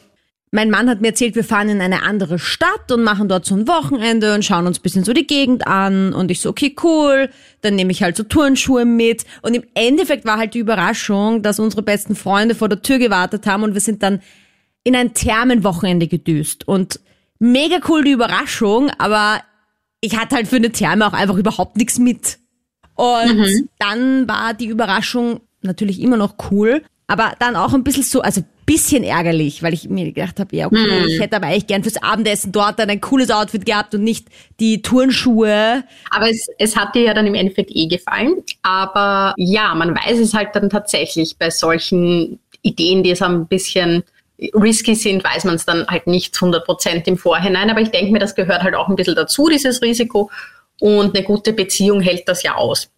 mein 0.54 0.70
Mann 0.70 0.88
hat 0.90 1.00
mir 1.00 1.08
erzählt, 1.08 1.34
wir 1.34 1.44
fahren 1.44 1.70
in 1.70 1.80
eine 1.80 2.02
andere 2.02 2.38
Stadt 2.38 2.92
und 2.92 3.02
machen 3.02 3.26
dort 3.26 3.46
so 3.46 3.56
ein 3.56 3.66
Wochenende 3.66 4.34
und 4.34 4.44
schauen 4.44 4.66
uns 4.66 4.78
ein 4.78 4.82
bisschen 4.82 5.02
so 5.02 5.14
die 5.14 5.26
Gegend 5.26 5.66
an. 5.66 6.12
Und 6.12 6.30
ich 6.30 6.40
so, 6.40 6.50
okay, 6.50 6.76
cool. 6.82 7.30
Dann 7.62 7.74
nehme 7.74 7.90
ich 7.90 8.02
halt 8.02 8.18
so 8.18 8.22
Turnschuhe 8.22 8.84
mit. 8.84 9.24
Und 9.40 9.54
im 9.54 9.64
Endeffekt 9.72 10.26
war 10.26 10.36
halt 10.36 10.52
die 10.52 10.58
Überraschung, 10.58 11.40
dass 11.42 11.58
unsere 11.58 11.82
besten 11.82 12.14
Freunde 12.14 12.54
vor 12.54 12.68
der 12.68 12.82
Tür 12.82 12.98
gewartet 12.98 13.46
haben 13.46 13.62
und 13.62 13.72
wir 13.72 13.80
sind 13.80 14.02
dann 14.02 14.20
in 14.84 14.94
ein 14.94 15.14
Thermenwochenende 15.14 16.06
gedüst. 16.06 16.68
Und 16.68 17.00
mega 17.38 17.78
cool 17.88 18.04
die 18.04 18.12
Überraschung, 18.12 18.90
aber 18.98 19.40
ich 20.02 20.18
hatte 20.18 20.36
halt 20.36 20.48
für 20.48 20.56
eine 20.56 20.70
Therme 20.70 21.06
auch 21.06 21.14
einfach 21.14 21.36
überhaupt 21.36 21.78
nichts 21.78 21.98
mit. 21.98 22.38
Und 22.94 23.38
Mhm. 23.38 23.68
dann 23.78 24.28
war 24.28 24.52
die 24.52 24.66
Überraschung 24.66 25.40
natürlich 25.62 25.98
immer 26.00 26.18
noch 26.18 26.34
cool, 26.50 26.82
aber 27.06 27.32
dann 27.38 27.56
auch 27.56 27.72
ein 27.72 27.84
bisschen 27.84 28.02
so, 28.02 28.20
also 28.20 28.42
bisschen 28.66 29.04
ärgerlich, 29.04 29.62
weil 29.62 29.74
ich 29.74 29.88
mir 29.88 30.12
gedacht 30.12 30.38
habe, 30.40 30.54
ja, 30.56 30.66
okay, 30.66 30.76
Mhm. 30.76 31.08
ich 31.08 31.20
hätte 31.20 31.36
aber 31.36 31.46
eigentlich 31.46 31.66
gern 31.66 31.82
fürs 31.82 32.02
Abendessen 32.02 32.52
dort 32.52 32.78
dann 32.78 32.90
ein 32.90 33.00
cooles 33.00 33.30
Outfit 33.30 33.66
gehabt 33.66 33.94
und 33.94 34.04
nicht 34.04 34.28
die 34.60 34.82
Turnschuhe. 34.82 35.84
Aber 36.10 36.30
es, 36.30 36.46
es 36.58 36.76
hat 36.76 36.94
dir 36.94 37.02
ja 37.02 37.14
dann 37.14 37.26
im 37.26 37.34
Endeffekt 37.34 37.70
eh 37.74 37.86
gefallen. 37.86 38.42
Aber 38.62 39.34
ja, 39.36 39.74
man 39.74 39.94
weiß 39.94 40.18
es 40.18 40.34
halt 40.34 40.50
dann 40.54 40.70
tatsächlich 40.70 41.36
bei 41.38 41.50
solchen 41.50 42.38
Ideen, 42.62 43.02
die 43.02 43.14
so 43.14 43.24
ein 43.24 43.46
bisschen 43.46 44.04
risky 44.54 44.94
sind, 44.94 45.22
weiß 45.22 45.44
man 45.44 45.54
es 45.56 45.66
dann 45.66 45.86
halt 45.86 46.06
nicht 46.06 46.34
100% 46.34 47.06
im 47.06 47.16
Vorhinein. 47.16 47.70
Aber 47.70 47.80
ich 47.80 47.90
denke 47.90 48.12
mir, 48.12 48.18
das 48.18 48.34
gehört 48.34 48.62
halt 48.62 48.74
auch 48.74 48.88
ein 48.88 48.96
bisschen 48.96 49.14
dazu, 49.14 49.48
dieses 49.48 49.82
Risiko. 49.82 50.30
Und 50.80 51.14
eine 51.16 51.24
gute 51.24 51.52
Beziehung 51.52 52.00
hält 52.00 52.28
das 52.28 52.42
ja 52.42 52.56
aus. 52.56 52.90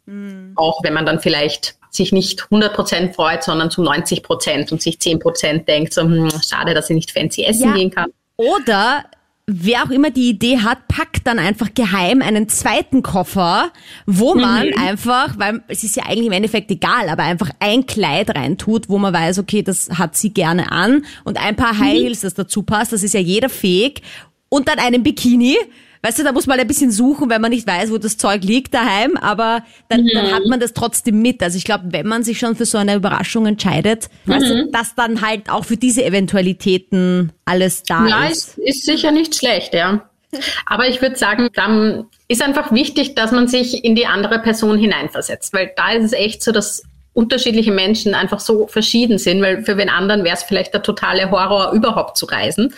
Auch 0.54 0.83
wenn 0.83 0.94
man 0.94 1.04
dann 1.04 1.21
vielleicht 1.21 1.76
sich 1.94 2.12
nicht 2.12 2.42
100% 2.50 3.12
freut, 3.12 3.44
sondern 3.44 3.70
zu 3.70 3.82
90% 3.82 4.72
und 4.72 4.82
sich 4.82 4.96
10% 4.98 5.64
denkt, 5.64 5.94
so, 5.94 6.02
hm, 6.02 6.30
schade, 6.46 6.74
dass 6.74 6.90
ich 6.90 6.96
nicht 6.96 7.12
fancy 7.12 7.44
essen 7.44 7.68
Ja. 7.68 7.74
gehen 7.74 7.90
kann. 7.90 8.10
Oder 8.36 9.04
wer 9.46 9.84
auch 9.84 9.90
immer 9.90 10.10
die 10.10 10.30
Idee 10.30 10.58
hat, 10.58 10.88
packt 10.88 11.26
dann 11.26 11.38
einfach 11.38 11.68
geheim 11.74 12.22
einen 12.22 12.48
zweiten 12.48 13.02
Koffer, 13.02 13.70
wo 14.06 14.34
man 14.34 14.72
einfach, 14.74 15.38
weil 15.38 15.62
es 15.68 15.84
ist 15.84 15.96
ja 15.96 16.04
eigentlich 16.04 16.26
im 16.26 16.32
Endeffekt 16.32 16.70
egal, 16.70 17.08
aber 17.10 17.24
einfach 17.24 17.50
ein 17.60 17.86
Kleid 17.86 18.34
reintut, 18.34 18.88
wo 18.88 18.98
man 18.98 19.12
weiß, 19.12 19.38
okay, 19.38 19.62
das 19.62 19.90
hat 19.90 20.16
sie 20.16 20.32
gerne 20.32 20.72
an 20.72 21.04
und 21.24 21.38
ein 21.38 21.56
paar 21.56 21.78
High 21.78 21.92
Heels, 21.92 22.20
das 22.20 22.34
dazu 22.34 22.62
passt, 22.62 22.92
das 22.92 23.02
ist 23.02 23.12
ja 23.12 23.20
jeder 23.20 23.50
fähig 23.50 24.02
und 24.48 24.68
dann 24.68 24.78
einen 24.78 25.02
Bikini. 25.02 25.56
Weißt 26.04 26.18
du, 26.18 26.23
da 26.23 26.32
muss 26.32 26.46
man 26.46 26.61
ein 26.61 26.66
bisschen 26.66 26.90
suchen, 26.90 27.30
wenn 27.30 27.40
man 27.40 27.50
nicht 27.50 27.66
weiß, 27.66 27.90
wo 27.90 27.96
das 27.96 28.18
Zeug 28.18 28.44
liegt 28.44 28.75
daheim, 28.75 29.16
aber 29.16 29.64
dann, 29.88 30.06
dann 30.06 30.32
hat 30.32 30.44
man 30.44 30.61
das 30.61 30.75
trotzdem 30.75 31.23
mit. 31.23 31.42
Also 31.42 31.56
ich 31.56 31.64
glaube, 31.64 31.84
wenn 31.92 32.06
man 32.06 32.23
sich 32.23 32.38
schon 32.38 32.56
für 32.56 32.66
so 32.66 32.76
eine 32.76 32.94
Überraschung 32.94 33.46
entscheidet, 33.46 34.11
weißt 34.26 34.46
du, 34.50 34.70
dass 34.70 34.94
dann 34.94 35.23
halt 35.23 35.49
auch 35.49 35.64
für 35.64 35.78
diese 35.78 36.04
Eventualitäten 36.04 37.32
alles 37.46 37.84
da 37.84 38.06
Ja, 38.06 38.26
ist. 38.26 38.58
ist, 38.58 38.58
ist 38.58 38.84
sicher 38.84 39.12
nicht 39.12 39.34
schlecht, 39.34 39.73
ja. 39.73 40.06
Aber 40.66 40.87
ich 40.88 41.00
würde 41.00 41.16
sagen, 41.16 41.49
dann 41.54 42.04
ist 42.28 42.42
einfach 42.42 42.70
wichtig, 42.70 43.14
dass 43.14 43.32
man 43.32 43.49
sich 43.49 43.82
in 43.82 43.94
die 43.94 44.04
andere 44.04 44.40
Person 44.40 44.76
hineinversetzt, 44.76 45.54
weil 45.54 45.73
da 45.75 45.92
ist 45.92 46.04
es 46.04 46.12
echt 46.12 46.42
so, 46.42 46.52
dass 46.52 46.82
unterschiedliche 47.14 47.73
Menschen 47.73 48.14
einfach 48.14 48.40
so 48.40 48.66
verschieden 48.66 49.16
sind, 49.16 49.40
weil 49.40 49.64
für 49.64 49.75
den 49.75 49.88
anderen 49.88 50.23
wäre 50.23 50.37
es 50.37 50.42
vielleicht 50.42 50.75
der 50.75 50.82
totale 50.82 51.30
Horror, 51.30 51.73
überhaupt 51.73 52.18
zu 52.18 52.26
reisen. 52.26 52.75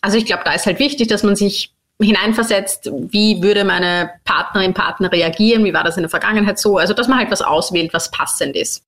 Also 0.00 0.16
ich 0.16 0.26
glaube, 0.26 0.42
da 0.44 0.52
ist 0.52 0.66
halt 0.66 0.78
wichtig, 0.78 1.08
dass 1.08 1.24
man 1.24 1.34
sich 1.34 1.72
hineinversetzt, 2.02 2.90
wie 3.10 3.42
würde 3.42 3.64
meine 3.64 4.10
Partnerin, 4.24 4.74
Partner 4.74 5.10
reagieren, 5.10 5.64
wie 5.64 5.74
war 5.74 5.84
das 5.84 5.96
in 5.96 6.02
der 6.02 6.10
Vergangenheit 6.10 6.58
so, 6.58 6.78
also 6.78 6.94
dass 6.94 7.08
man 7.08 7.18
halt 7.18 7.30
was 7.30 7.42
auswählt, 7.42 7.92
was 7.94 8.10
passend 8.10 8.56
ist. 8.56 8.84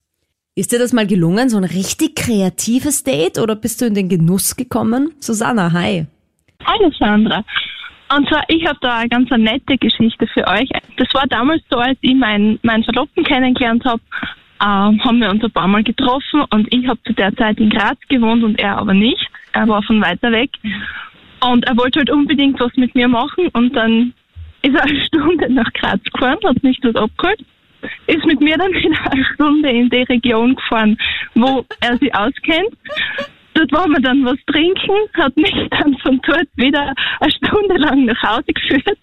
Ist 0.57 0.71
dir 0.71 0.79
das 0.79 0.93
mal 0.93 1.07
gelungen, 1.07 1.49
so 1.49 1.57
ein 1.57 1.65
richtig 1.65 2.15
kreatives 2.15 3.03
Date 3.03 3.39
oder 3.39 3.57
bist 3.57 3.81
du 3.81 3.87
in 3.87 3.95
den 3.95 4.09
Genuss 4.09 4.55
gekommen? 4.55 5.13
Susanna, 5.19 5.73
hi. 5.73 6.07
Hallo 6.65 6.91
Sandra. 6.99 7.45
Und 8.17 8.29
zwar, 8.29 8.45
ich 8.49 8.65
habe 8.67 8.79
da 8.81 8.99
eine 8.99 9.09
ganz 9.09 9.33
eine 9.33 9.45
nette 9.45 9.77
Geschichte 9.79 10.27
für 10.29 10.47
euch. 10.47 10.69
Das 10.97 11.09
war 11.13 11.27
damals 11.27 11.63
so, 11.71 11.79
als 11.79 11.99
ich 12.03 12.15
meinen, 12.15 12.61
meinen 12.63 12.85
Verlobten 12.85 13.25
kennengelernt 13.25 13.85
habe, 13.85 14.01
ähm, 14.63 15.03
haben 15.05 15.21
wir 15.21 15.31
uns 15.31 15.43
ein 15.43 15.51
paar 15.51 15.67
Mal 15.67 15.83
getroffen 15.83 16.45
und 16.51 16.73
ich 16.73 16.87
habe 16.87 17.03
zu 17.03 17.13
der 17.13 17.35
Zeit 17.35 17.59
in 17.59 17.71
Graz 17.71 17.99
gewohnt 18.09 18.45
und 18.45 18.59
er 18.59 18.79
aber 18.79 18.95
nicht. 18.95 19.29
Er 19.53 19.67
war 19.69 19.83
von 19.83 20.01
weiter 20.01 20.31
weg. 20.31 20.51
Und 21.41 21.67
er 21.67 21.77
wollte 21.77 22.01
halt 22.01 22.11
unbedingt 22.11 22.59
was 22.61 22.75
mit 22.77 22.95
mir 22.95 23.09
machen 23.09 23.49
und 23.53 23.75
dann 23.75 24.15
ist 24.63 24.75
er 24.75 24.83
eine 24.83 25.05
Stunde 25.05 25.53
nach 25.53 25.71
Graz 25.75 26.01
gefahren, 26.13 26.39
hat 26.45 26.63
mich 26.63 26.79
dort 26.81 26.97
abgeholt, 26.97 27.41
ist 28.07 28.25
mit 28.25 28.41
mir 28.41 28.57
dann 28.57 28.73
wieder 28.73 29.11
eine 29.11 29.25
Stunde 29.35 29.71
in 29.71 29.91
die 29.91 30.03
Region 30.03 30.55
gefahren, 30.55 30.97
wo 31.35 31.65
er 31.81 31.97
sich 31.99 32.15
auskennt. 32.15 32.75
Dort 33.55 33.73
waren 33.73 33.93
wir 33.93 34.01
dann 34.01 34.25
was 34.25 34.39
trinken, 34.47 34.97
hat 35.15 35.37
mich 35.37 35.55
dann 35.71 35.97
von 35.99 36.21
dort 36.27 36.49
wieder 36.57 36.93
eine 37.21 37.33
Stunde 37.33 37.77
lang 37.77 38.05
nach 38.07 38.23
Hause 38.23 38.53
geführt 38.53 38.99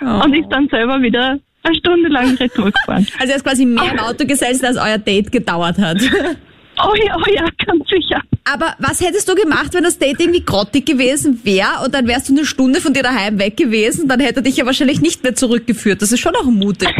und 0.00 0.36
ist 0.36 0.48
dann 0.50 0.68
selber 0.68 1.02
wieder 1.02 1.38
eine 1.64 1.76
Stunde 1.76 2.08
lang 2.08 2.36
retour 2.36 2.70
gefahren. 2.70 3.06
Also 3.18 3.30
er 3.32 3.36
ist 3.36 3.44
quasi 3.44 3.66
mehr 3.66 3.92
im 3.92 3.98
Auto 3.98 4.26
gesessen, 4.26 4.66
als 4.66 4.76
euer 4.76 4.98
Date 4.98 5.32
gedauert 5.32 5.78
hat. 5.78 5.98
Oh 6.82 6.94
ja, 6.94 7.16
oh 7.16 7.32
ja, 7.32 7.44
ganz 7.66 7.88
sicher. 7.88 8.20
Aber 8.44 8.74
was 8.78 9.00
hättest 9.00 9.28
du 9.28 9.34
gemacht, 9.34 9.72
wenn 9.72 9.84
das 9.84 9.98
Date 9.98 10.20
irgendwie 10.20 10.44
grottig 10.44 10.86
gewesen 10.86 11.40
wäre 11.44 11.84
und 11.84 11.94
dann 11.94 12.06
wärst 12.06 12.28
du 12.28 12.32
eine 12.32 12.44
Stunde 12.44 12.80
von 12.80 12.92
dir 12.92 13.02
daheim 13.02 13.38
weg 13.38 13.56
gewesen? 13.56 14.08
Dann 14.08 14.20
hätte 14.20 14.40
er 14.40 14.42
dich 14.42 14.56
ja 14.56 14.66
wahrscheinlich 14.66 15.00
nicht 15.00 15.22
mehr 15.22 15.34
zurückgeführt. 15.34 16.02
Das 16.02 16.12
ist 16.12 16.20
schon 16.20 16.34
auch 16.36 16.44
mutig. 16.44 16.88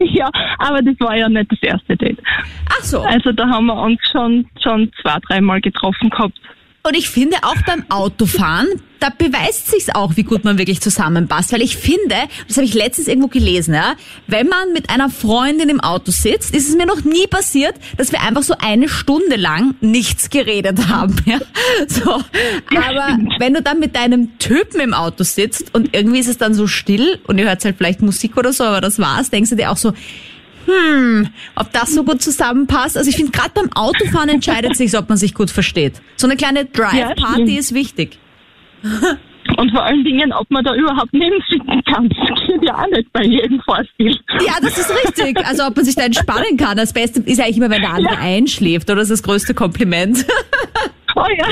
Ja, 0.00 0.30
aber 0.58 0.82
das 0.82 0.94
war 1.00 1.16
ja 1.16 1.28
nicht 1.28 1.50
das 1.50 1.62
erste 1.62 1.96
Date. 1.96 2.18
Ach 2.70 2.82
so. 2.82 3.00
Also 3.00 3.32
da 3.32 3.46
haben 3.48 3.66
wir 3.66 3.80
uns 3.80 3.98
schon, 4.10 4.46
schon 4.62 4.90
zwei, 5.00 5.18
dreimal 5.26 5.60
getroffen 5.60 6.10
gehabt. 6.10 6.38
Und 6.86 6.96
ich 6.96 7.08
finde 7.08 7.38
auch 7.42 7.56
beim 7.66 7.84
Autofahren, 7.88 8.68
da 9.00 9.08
beweist 9.10 9.68
sich's 9.68 9.88
auch, 9.92 10.16
wie 10.16 10.22
gut 10.22 10.44
man 10.44 10.56
wirklich 10.56 10.80
zusammenpasst. 10.80 11.52
Weil 11.52 11.62
ich 11.62 11.76
finde, 11.76 12.14
das 12.46 12.58
habe 12.58 12.64
ich 12.64 12.74
letztens 12.74 13.08
irgendwo 13.08 13.26
gelesen, 13.26 13.74
ja, 13.74 13.96
wenn 14.28 14.46
man 14.46 14.72
mit 14.72 14.88
einer 14.88 15.10
Freundin 15.10 15.68
im 15.68 15.80
Auto 15.80 16.12
sitzt, 16.12 16.54
ist 16.54 16.68
es 16.68 16.76
mir 16.76 16.86
noch 16.86 17.02
nie 17.02 17.26
passiert, 17.26 17.74
dass 17.96 18.12
wir 18.12 18.22
einfach 18.22 18.44
so 18.44 18.54
eine 18.60 18.88
Stunde 18.88 19.34
lang 19.34 19.74
nichts 19.80 20.30
geredet 20.30 20.86
haben. 20.86 21.16
Ja? 21.26 21.40
So. 21.88 22.22
Aber 22.76 23.18
wenn 23.40 23.54
du 23.54 23.62
dann 23.62 23.80
mit 23.80 23.96
deinem 23.96 24.38
Typen 24.38 24.80
im 24.80 24.94
Auto 24.94 25.24
sitzt 25.24 25.74
und 25.74 25.92
irgendwie 25.92 26.20
ist 26.20 26.28
es 26.28 26.38
dann 26.38 26.54
so 26.54 26.68
still 26.68 27.18
und 27.26 27.38
ihr 27.38 27.46
hört 27.46 27.64
halt 27.64 27.78
vielleicht 27.78 28.00
Musik 28.00 28.36
oder 28.36 28.52
so, 28.52 28.62
aber 28.62 28.80
das 28.80 29.00
war's, 29.00 29.30
denkst 29.30 29.50
du 29.50 29.56
dir 29.56 29.72
auch 29.72 29.76
so, 29.76 29.92
hm, 30.66 31.28
ob 31.54 31.72
das 31.72 31.92
so 31.92 32.04
gut 32.04 32.20
zusammenpasst. 32.22 32.96
Also 32.96 33.08
ich 33.08 33.16
finde, 33.16 33.32
gerade 33.32 33.50
beim 33.54 33.72
Autofahren 33.72 34.28
entscheidet 34.28 34.76
sich, 34.76 34.96
ob 34.96 35.08
man 35.08 35.16
sich 35.16 35.34
gut 35.34 35.50
versteht. 35.50 35.94
So 36.16 36.26
eine 36.26 36.36
kleine 36.36 36.64
Drive-Party 36.64 37.42
stimmt. 37.42 37.58
ist 37.58 37.74
wichtig. 37.74 38.18
Und 39.56 39.70
vor 39.70 39.84
allen 39.84 40.04
Dingen, 40.04 40.32
ob 40.32 40.50
man 40.50 40.64
da 40.64 40.74
überhaupt 40.74 41.12
neben 41.12 41.36
sitzen 41.48 41.82
kann. 41.84 42.08
Das 42.08 42.46
geht 42.46 42.62
ja 42.64 42.76
auch 42.76 42.90
nicht 42.90 43.10
bei 43.12 43.22
jedem 43.22 43.60
Fahrstil. 43.60 44.18
Ja, 44.44 44.54
das 44.60 44.76
ist 44.76 44.90
richtig. 45.04 45.38
Also 45.46 45.64
ob 45.64 45.76
man 45.76 45.84
sich 45.84 45.94
da 45.94 46.02
entspannen 46.02 46.56
kann. 46.56 46.76
Das 46.76 46.92
Beste 46.92 47.20
ist 47.20 47.40
eigentlich 47.40 47.56
immer, 47.58 47.70
wenn 47.70 47.80
der 47.80 47.94
andere 47.94 48.18
einschläft, 48.18 48.90
oder? 48.90 49.00
Das 49.00 49.10
ist 49.10 49.20
das 49.20 49.22
größte 49.22 49.54
Kompliment. 49.54 50.26
Oh 51.14 51.24
ja. 51.38 51.48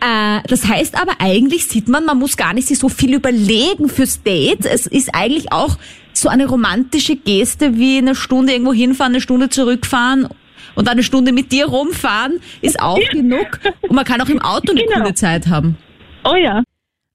Äh, 0.00 0.42
das 0.46 0.68
heißt 0.68 1.00
aber 1.00 1.12
eigentlich 1.20 1.66
sieht 1.66 1.88
man, 1.88 2.04
man 2.04 2.18
muss 2.18 2.36
gar 2.36 2.52
nicht 2.52 2.68
sich 2.68 2.78
so 2.78 2.88
viel 2.88 3.14
überlegen 3.14 3.88
fürs 3.88 4.22
Date. 4.22 4.66
Es 4.66 4.86
ist 4.86 5.14
eigentlich 5.14 5.52
auch 5.52 5.78
so 6.20 6.28
eine 6.28 6.46
romantische 6.46 7.16
Geste 7.16 7.76
wie 7.76 7.98
eine 7.98 8.14
Stunde 8.14 8.52
irgendwo 8.52 8.72
hinfahren, 8.72 9.12
eine 9.14 9.20
Stunde 9.20 9.48
zurückfahren 9.48 10.28
und 10.74 10.86
dann 10.86 10.92
eine 10.92 11.02
Stunde 11.02 11.32
mit 11.32 11.52
dir 11.52 11.66
rumfahren, 11.66 12.40
ist 12.60 12.80
auch 12.80 12.98
genug. 13.12 13.60
Und 13.82 13.92
man 13.94 14.04
kann 14.04 14.20
auch 14.20 14.28
im 14.28 14.40
Auto 14.40 14.72
eine 14.72 14.82
Genau. 14.84 15.00
coole 15.00 15.14
Zeit 15.14 15.46
haben. 15.48 15.76
Oh 16.24 16.34
ja. 16.36 16.62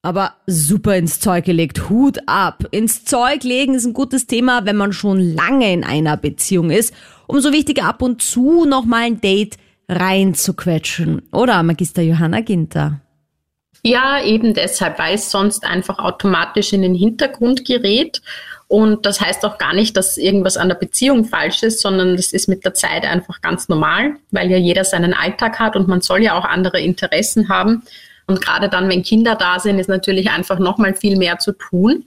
Aber 0.01 0.33
super 0.47 0.97
ins 0.97 1.21
Zeug 1.21 1.45
gelegt. 1.45 1.89
Hut 1.89 2.19
ab. 2.25 2.65
Ins 2.71 3.05
Zeug 3.05 3.43
legen 3.43 3.73
ist 3.75 3.85
ein 3.85 3.93
gutes 3.93 4.27
Thema, 4.27 4.65
wenn 4.65 4.75
man 4.75 4.91
schon 4.91 5.19
lange 5.19 5.71
in 5.71 5.85
einer 5.85 6.17
Beziehung 6.17 6.71
ist. 6.71 6.93
Umso 7.25 7.53
wichtiger 7.53 7.85
ab 7.85 8.01
und 8.01 8.21
zu 8.21 8.65
nochmal 8.65 9.03
ein 9.03 9.21
Date 9.21 9.55
reinzuquetschen. 9.87 11.21
Oder, 11.31 11.63
Magister 11.63 12.01
Johanna 12.01 12.41
Ginter? 12.41 12.99
Ja, 13.85 14.23
eben 14.23 14.53
deshalb, 14.53 14.97
weil 14.99 15.15
es 15.15 15.29
sonst 15.29 15.65
einfach 15.65 15.99
automatisch 15.99 16.71
in 16.73 16.81
den 16.81 16.95
Hintergrund 16.95 17.65
gerät. 17.65 18.21
Und 18.73 19.05
das 19.05 19.21
heißt 19.21 19.45
auch 19.45 19.59
gar 19.59 19.75
nicht, 19.75 19.95
dass 19.95 20.17
irgendwas 20.17 20.57
an 20.57 20.67
der 20.67 20.73
Beziehung 20.75 21.25
falsch 21.25 21.61
ist, 21.61 21.79
sondern 21.79 22.17
das 22.17 22.33
ist 22.33 22.49
mit 22.49 22.65
der 22.65 22.73
Zeit 22.73 23.03
einfach 23.03 23.39
ganz 23.39 23.69
normal, 23.69 24.15
weil 24.31 24.49
ja 24.49 24.57
jeder 24.57 24.83
seinen 24.83 25.13
Alltag 25.13 25.59
hat 25.59 25.75
und 25.75 25.87
man 25.87 26.01
soll 26.01 26.23
ja 26.23 26.35
auch 26.35 26.43
andere 26.43 26.81
Interessen 26.81 27.49
haben. 27.49 27.83
Und 28.25 28.41
gerade 28.41 28.69
dann, 28.69 28.89
wenn 28.89 29.03
Kinder 29.03 29.35
da 29.35 29.59
sind, 29.59 29.77
ist 29.77 29.89
natürlich 29.89 30.31
einfach 30.31 30.57
nochmal 30.57 30.95
viel 30.95 31.17
mehr 31.17 31.37
zu 31.37 31.51
tun. 31.51 32.05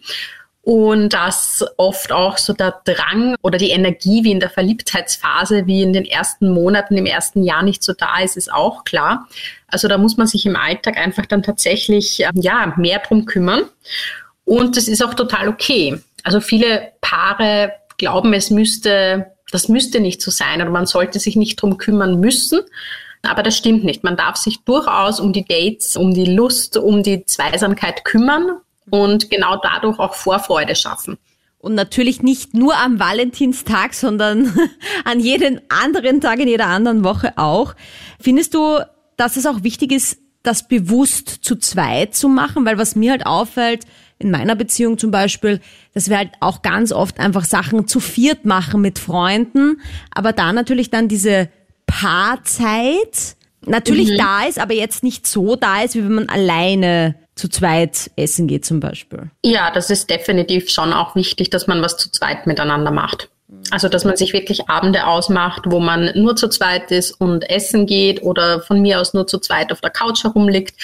Und 0.62 1.10
dass 1.10 1.64
oft 1.76 2.10
auch 2.10 2.36
so 2.36 2.52
der 2.52 2.80
Drang 2.84 3.36
oder 3.42 3.58
die 3.58 3.70
Energie 3.70 4.24
wie 4.24 4.32
in 4.32 4.40
der 4.40 4.50
Verliebtheitsphase, 4.50 5.68
wie 5.68 5.82
in 5.82 5.92
den 5.92 6.04
ersten 6.04 6.50
Monaten, 6.50 6.96
im 6.96 7.06
ersten 7.06 7.44
Jahr 7.44 7.62
nicht 7.62 7.84
so 7.84 7.92
da 7.92 8.18
ist, 8.18 8.36
ist 8.36 8.52
auch 8.52 8.82
klar. 8.82 9.28
Also 9.68 9.86
da 9.86 9.98
muss 9.98 10.16
man 10.16 10.26
sich 10.26 10.44
im 10.46 10.56
Alltag 10.56 10.96
einfach 10.96 11.26
dann 11.26 11.44
tatsächlich 11.44 12.18
ähm, 12.24 12.32
ja, 12.34 12.74
mehr 12.76 12.98
drum 12.98 13.24
kümmern. 13.24 13.62
Und 14.44 14.76
das 14.76 14.88
ist 14.88 15.04
auch 15.04 15.14
total 15.14 15.46
okay. 15.46 16.00
Also 16.26 16.40
viele 16.40 16.90
Paare 17.02 17.70
glauben, 17.98 18.32
es 18.32 18.50
müsste, 18.50 19.30
das 19.52 19.68
müsste 19.68 20.00
nicht 20.00 20.20
so 20.20 20.32
sein 20.32 20.60
oder 20.60 20.72
man 20.72 20.86
sollte 20.86 21.20
sich 21.20 21.36
nicht 21.36 21.62
drum 21.62 21.78
kümmern 21.78 22.18
müssen. 22.18 22.62
Aber 23.22 23.44
das 23.44 23.56
stimmt 23.56 23.84
nicht. 23.84 24.02
Man 24.02 24.16
darf 24.16 24.34
sich 24.34 24.58
durchaus 24.64 25.20
um 25.20 25.32
die 25.32 25.44
Dates, 25.44 25.96
um 25.96 26.12
die 26.12 26.24
Lust, 26.24 26.78
um 26.78 27.04
die 27.04 27.24
Zweisamkeit 27.26 28.04
kümmern 28.04 28.58
und 28.90 29.30
genau 29.30 29.60
dadurch 29.62 30.00
auch 30.00 30.14
Vorfreude 30.14 30.74
schaffen. 30.74 31.16
Und 31.58 31.76
natürlich 31.76 32.24
nicht 32.24 32.54
nur 32.54 32.76
am 32.76 32.98
Valentinstag, 32.98 33.94
sondern 33.94 34.52
an 35.04 35.20
jedem 35.20 35.60
anderen 35.68 36.20
Tag 36.20 36.40
in 36.40 36.48
jeder 36.48 36.66
anderen 36.66 37.04
Woche 37.04 37.34
auch. 37.36 37.76
Findest 38.18 38.52
du, 38.54 38.80
dass 39.16 39.36
es 39.36 39.46
auch 39.46 39.62
wichtig 39.62 39.92
ist, 39.92 40.18
das 40.42 40.66
bewusst 40.66 41.28
zu 41.28 41.54
zweit 41.54 42.16
zu 42.16 42.28
machen, 42.28 42.66
weil 42.66 42.78
was 42.78 42.96
mir 42.96 43.12
halt 43.12 43.26
auffällt, 43.26 43.84
in 44.18 44.30
meiner 44.30 44.56
Beziehung 44.56 44.98
zum 44.98 45.10
Beispiel, 45.10 45.60
dass 45.94 46.08
wir 46.08 46.16
halt 46.16 46.30
auch 46.40 46.62
ganz 46.62 46.92
oft 46.92 47.20
einfach 47.20 47.44
Sachen 47.44 47.86
zu 47.86 48.00
viert 48.00 48.44
machen 48.44 48.80
mit 48.80 48.98
Freunden, 48.98 49.80
aber 50.14 50.32
da 50.32 50.52
natürlich 50.52 50.90
dann 50.90 51.08
diese 51.08 51.48
Paarzeit 51.86 53.36
natürlich 53.66 54.12
Mhm. 54.12 54.18
da 54.18 54.44
ist, 54.44 54.58
aber 54.58 54.74
jetzt 54.74 55.02
nicht 55.02 55.26
so 55.26 55.56
da 55.56 55.82
ist, 55.82 55.94
wie 55.94 56.04
wenn 56.04 56.14
man 56.14 56.28
alleine 56.28 57.16
zu 57.34 57.48
zweit 57.48 58.10
essen 58.16 58.46
geht 58.46 58.64
zum 58.64 58.80
Beispiel. 58.80 59.30
Ja, 59.44 59.70
das 59.70 59.90
ist 59.90 60.08
definitiv 60.08 60.70
schon 60.70 60.92
auch 60.92 61.14
wichtig, 61.14 61.50
dass 61.50 61.66
man 61.66 61.82
was 61.82 61.96
zu 61.96 62.10
zweit 62.10 62.46
miteinander 62.46 62.90
macht. 62.90 63.28
Also, 63.70 63.88
dass 63.88 64.04
man 64.04 64.16
sich 64.16 64.32
wirklich 64.32 64.68
Abende 64.68 65.06
ausmacht, 65.06 65.62
wo 65.66 65.78
man 65.78 66.10
nur 66.16 66.34
zu 66.34 66.48
zweit 66.48 66.90
ist 66.90 67.12
und 67.12 67.48
essen 67.48 67.86
geht 67.86 68.22
oder 68.22 68.60
von 68.60 68.80
mir 68.80 69.00
aus 69.00 69.14
nur 69.14 69.26
zu 69.26 69.38
zweit 69.38 69.70
auf 69.70 69.80
der 69.80 69.90
Couch 69.90 70.24
herumliegt 70.24 70.74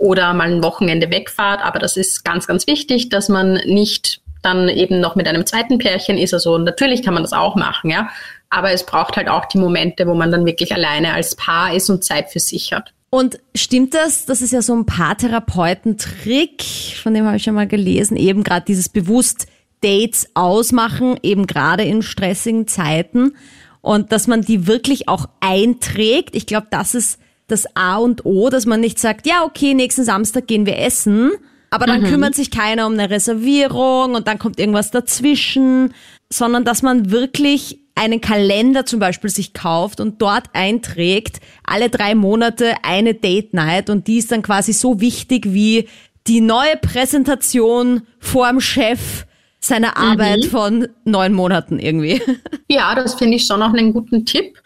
oder 0.00 0.32
mal 0.32 0.50
ein 0.50 0.64
Wochenende 0.64 1.10
wegfahrt. 1.10 1.60
Aber 1.62 1.78
das 1.78 1.96
ist 1.96 2.24
ganz, 2.24 2.46
ganz 2.46 2.66
wichtig, 2.66 3.10
dass 3.10 3.28
man 3.28 3.54
nicht 3.66 4.22
dann 4.42 4.70
eben 4.70 4.98
noch 4.98 5.14
mit 5.14 5.28
einem 5.28 5.44
zweiten 5.44 5.78
Pärchen 5.78 6.16
ist. 6.16 6.32
Also, 6.32 6.56
natürlich 6.56 7.02
kann 7.02 7.12
man 7.14 7.22
das 7.22 7.34
auch 7.34 7.54
machen, 7.54 7.90
ja. 7.90 8.08
Aber 8.48 8.72
es 8.72 8.84
braucht 8.84 9.16
halt 9.16 9.28
auch 9.28 9.44
die 9.44 9.58
Momente, 9.58 10.06
wo 10.06 10.14
man 10.14 10.32
dann 10.32 10.46
wirklich 10.46 10.74
alleine 10.74 11.12
als 11.12 11.36
Paar 11.36 11.74
ist 11.74 11.90
und 11.90 12.02
Zeit 12.02 12.30
für 12.30 12.40
sich 12.40 12.72
hat. 12.72 12.94
Und 13.10 13.40
stimmt 13.54 13.94
das? 13.94 14.24
Das 14.24 14.40
ist 14.40 14.52
ja 14.52 14.62
so 14.62 14.74
ein 14.74 14.86
Paartherapeuten-Trick, 14.86 16.62
von 17.02 17.12
dem 17.12 17.26
habe 17.26 17.36
ich 17.36 17.42
schon 17.42 17.54
mal 17.54 17.68
gelesen, 17.68 18.16
eben 18.16 18.42
gerade 18.42 18.64
dieses 18.66 18.88
bewusst 18.88 19.48
Dates 19.82 20.30
ausmachen, 20.34 21.18
eben 21.22 21.46
gerade 21.46 21.84
in 21.84 22.02
stressigen 22.02 22.66
Zeiten 22.66 23.34
und 23.82 24.12
dass 24.12 24.26
man 24.26 24.42
die 24.42 24.66
wirklich 24.66 25.08
auch 25.08 25.26
einträgt. 25.40 26.34
Ich 26.34 26.46
glaube, 26.46 26.68
das 26.70 26.94
ist 26.94 27.18
das 27.50 27.64
A 27.76 27.96
und 27.96 28.24
O, 28.24 28.50
dass 28.50 28.66
man 28.66 28.80
nicht 28.80 28.98
sagt, 28.98 29.26
ja, 29.26 29.44
okay, 29.44 29.74
nächsten 29.74 30.04
Samstag 30.04 30.46
gehen 30.46 30.66
wir 30.66 30.78
essen, 30.78 31.32
aber 31.70 31.86
dann 31.86 32.02
kümmert 32.04 32.34
sich 32.34 32.50
keiner 32.50 32.86
um 32.86 32.94
eine 32.94 33.10
Reservierung 33.10 34.14
und 34.14 34.26
dann 34.26 34.38
kommt 34.38 34.58
irgendwas 34.58 34.90
dazwischen, 34.90 35.94
sondern 36.28 36.64
dass 36.64 36.82
man 36.82 37.10
wirklich 37.10 37.78
einen 37.94 38.20
Kalender 38.20 38.86
zum 38.86 38.98
Beispiel 38.98 39.30
sich 39.30 39.52
kauft 39.52 40.00
und 40.00 40.22
dort 40.22 40.46
einträgt, 40.52 41.40
alle 41.64 41.90
drei 41.90 42.14
Monate 42.14 42.74
eine 42.82 43.14
Date 43.14 43.54
Night 43.54 43.90
und 43.90 44.06
die 44.06 44.18
ist 44.18 44.32
dann 44.32 44.42
quasi 44.42 44.72
so 44.72 45.00
wichtig 45.00 45.52
wie 45.52 45.88
die 46.26 46.40
neue 46.40 46.76
Präsentation 46.76 48.02
vorm 48.18 48.60
Chef 48.60 49.26
seiner 49.60 49.96
Arbeit 49.96 50.46
von 50.46 50.88
neun 51.04 51.34
Monaten 51.34 51.78
irgendwie. 51.78 52.22
Ja, 52.72 52.94
das 52.94 53.14
finde 53.14 53.36
ich 53.36 53.46
schon 53.46 53.60
auch 53.64 53.72
einen 53.72 53.92
guten 53.92 54.24
Tipp. 54.24 54.56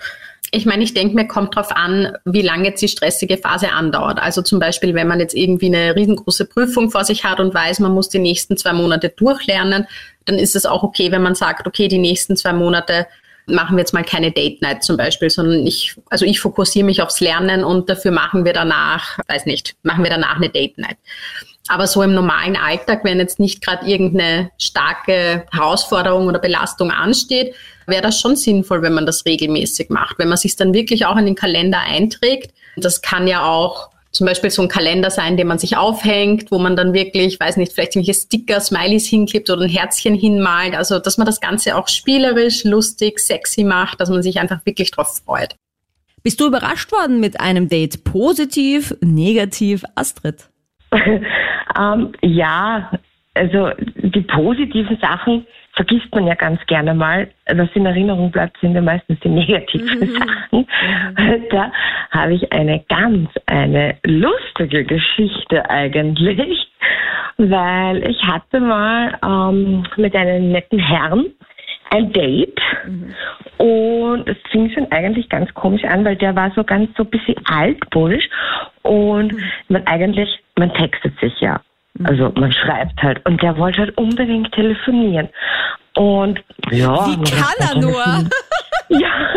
Ich 0.55 0.67
meine, 0.67 0.85
ich 0.85 0.95
denke 0.95 1.17
mir, 1.17 1.27
kommt 1.27 1.57
drauf 1.57 1.73
an, 1.75 2.17
wie 2.25 2.43
lange 2.43 2.69
jetzt 2.69 2.81
die 2.81 2.89
stressige 2.89 3.39
Phase 3.39 3.73
andauert. 3.73 4.21
Also 4.21 4.41
zum 4.41 4.61
Beispiel, 4.61 4.95
wenn 4.95 5.09
man 5.09 5.19
jetzt 5.19 5.35
irgendwie 5.35 5.67
eine 5.67 5.97
riesengroße 5.97 6.47
Prüfung 6.47 6.91
vor 6.91 7.05
sich 7.05 7.25
hat 7.25 7.41
und 7.41 7.53
weiß, 7.53 7.81
man 7.81 7.93
muss 7.93 8.09
die 8.09 8.21
nächsten 8.21 8.57
zwei 8.57 8.73
Monate 8.73 9.09
durchlernen, 9.09 9.87
dann 10.27 10.39
ist 10.39 10.55
es 10.55 10.65
auch 10.65 10.85
okay, 10.85 11.11
wenn 11.11 11.23
man 11.23 11.35
sagt, 11.35 11.67
okay, 11.67 11.89
die 11.89 11.99
nächsten 11.99 12.37
zwei 12.37 12.53
Monate 12.53 13.07
machen 13.47 13.77
wir 13.77 13.81
jetzt 13.81 13.93
mal 13.93 14.05
keine 14.05 14.31
Date 14.31 14.63
Night 14.63 14.85
zum 14.85 14.97
Beispiel, 14.97 15.29
sondern 15.29 15.67
ich, 15.67 15.97
also 16.09 16.25
ich 16.25 16.41
fokussiere 16.41 16.87
mich 16.87 17.03
aufs 17.03 17.21
Lernen 17.21 17.65
und 17.65 17.91
dafür 17.91 18.13
machen 18.13 18.45
wir 18.45 18.53
danach, 18.53 19.19
weiß 19.27 19.47
nicht, 19.47 19.75
machen 19.83 20.05
wir 20.05 20.11
danach 20.11 20.37
eine 20.37 20.49
Date 20.49 20.79
Night. 20.79 20.97
Aber 21.69 21.87
so 21.87 22.03
im 22.03 22.15
normalen 22.15 22.57
Alltag, 22.57 23.05
wenn 23.05 23.19
jetzt 23.19 23.41
nicht 23.41 23.65
gerade 23.65 23.87
irgendeine 23.87 24.51
starke 24.59 25.47
Herausforderung 25.51 26.27
oder 26.27 26.39
Belastung 26.39 26.91
ansteht, 26.91 27.55
wäre 27.87 28.03
das 28.03 28.21
schon 28.21 28.37
sinnvoll, 28.37 28.83
wenn 28.83 28.95
man 28.95 29.07
das 29.07 29.25
regelmäßig 29.27 29.91
macht. 29.91 30.19
Wenn 30.19 30.29
man 30.29 30.39
sich 30.39 30.57
dann 30.57 30.75
wirklich 30.75 31.07
auch 31.07 31.17
in 31.17 31.27
den 31.27 31.35
Kalender 31.35 31.81
einträgt. 31.81 32.55
Das 32.77 33.03
kann 33.03 33.27
ja 33.27 33.47
auch 33.47 33.91
zum 34.15 34.27
Beispiel 34.27 34.51
so 34.51 34.63
ein 34.63 34.69
Kalender 34.69 35.11
sein, 35.11 35.37
den 35.37 35.49
man 35.49 35.59
sich 35.59 35.77
aufhängt, 35.77 36.51
wo 36.51 36.59
man 36.59 36.77
dann 36.77 36.95
wirklich, 36.95 37.39
weiß 37.39 37.57
nicht, 37.57 37.73
vielleicht 37.73 37.97
irgendwelche 37.97 38.21
Sticker, 38.21 38.61
Smileys 38.61 39.09
hinklebt 39.09 39.51
oder 39.51 39.63
ein 39.63 39.69
Herzchen 39.69 40.15
hinmalt. 40.15 40.75
Also, 40.75 41.01
dass 41.01 41.19
man 41.19 41.27
das 41.27 41.41
Ganze 41.41 41.77
auch 41.77 41.89
spielerisch, 41.89 42.65
lustig, 42.65 43.19
sexy 43.19 43.65
macht, 43.65 44.01
dass 44.01 44.11
man 44.11 44.23
sich 44.23 44.39
einfach 44.39 44.65
wirklich 44.65 44.93
drauf 44.93 45.21
freut. 45.25 45.57
Bist 46.23 46.41
du 46.41 46.47
überrascht 46.47 46.91
worden 46.93 47.21
mit 47.21 47.41
einem 47.41 47.69
Date? 47.69 48.05
Positiv, 48.05 48.95
negativ, 49.01 49.85
Astrid? 49.95 50.49
ähm, 50.93 52.13
ja, 52.23 52.93
also 53.35 53.71
die 53.77 54.23
positiven 54.23 54.97
Sachen 55.01 55.47
vergisst 55.75 56.15
man 56.15 56.27
ja 56.27 56.35
ganz 56.35 56.65
gerne 56.67 56.95
mal. 56.95 57.29
Was 57.53 57.69
in 57.75 57.87
Erinnerung 57.87 58.31
bleibt, 58.31 58.59
sind 58.61 58.75
ja 58.75 58.81
meistens 58.81 59.21
die 59.21 59.29
negativen 59.29 60.15
Sachen. 60.19 60.67
Da 61.51 61.73
habe 62.11 62.35
ich 62.35 62.53
eine 62.53 62.85
ganz, 62.89 63.31
eine 63.47 63.97
lustige 64.05 64.85
Geschichte 64.85 65.69
eigentlich, 65.69 66.69
weil 67.37 68.09
ich 68.09 68.23
hatte 68.25 68.61
mal 68.61 69.19
ähm, 69.25 69.85
mit 69.97 70.15
einem 70.15 70.53
netten 70.53 70.79
Herrn 70.79 71.27
ein 71.91 72.13
Date 72.13 72.61
und 73.59 74.29
es 74.29 74.37
fing 74.51 74.71
schon 74.71 74.91
eigentlich 74.91 75.29
ganz 75.29 75.53
komisch 75.55 75.85
an, 75.85 76.05
weil 76.05 76.17
der 76.17 76.35
war 76.35 76.51
so 76.57 76.65
ganz 76.65 76.91
so 76.97 77.05
ein 77.05 77.11
bisschen 77.11 77.37
altmodisch 77.45 78.29
und 78.83 79.35
man 79.69 79.87
eigentlich, 79.87 80.29
man 80.57 80.73
textet 80.75 81.19
sich 81.21 81.41
ja. 81.41 81.61
Also 82.03 82.33
man 82.35 82.51
schreibt 82.51 83.01
halt 83.03 83.25
und 83.25 83.41
der 83.41 83.57
wollte 83.57 83.83
halt 83.83 83.97
unbedingt 83.97 84.51
telefonieren. 84.53 85.29
Und 85.97 86.43
ja. 86.71 87.07
Wie 87.07 87.17
kann 87.31 87.55
er 87.59 87.81
nur? 87.81 87.95
ja, 88.89 89.35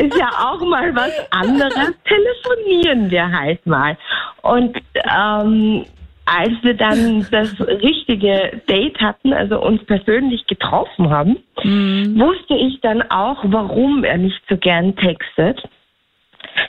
ist 0.00 0.18
ja 0.18 0.28
auch 0.28 0.60
mal 0.60 0.94
was 0.94 1.12
anderes. 1.30 1.92
Telefonieren 2.06 3.10
wir 3.10 3.30
halt 3.30 3.64
mal. 3.66 3.96
Und 4.42 4.76
ähm, 4.94 5.86
als 6.26 6.52
wir 6.62 6.74
dann 6.74 7.26
das 7.30 7.60
richtige 7.60 8.62
Date 8.68 8.98
hatten, 9.00 9.32
also 9.32 9.60
uns 9.60 9.84
persönlich 9.84 10.46
getroffen 10.46 11.10
haben, 11.10 11.36
wusste 11.62 12.54
ich 12.54 12.80
dann 12.80 13.02
auch, 13.10 13.38
warum 13.44 14.04
er 14.04 14.18
nicht 14.18 14.40
so 14.48 14.56
gern 14.56 14.96
textet. 14.96 15.62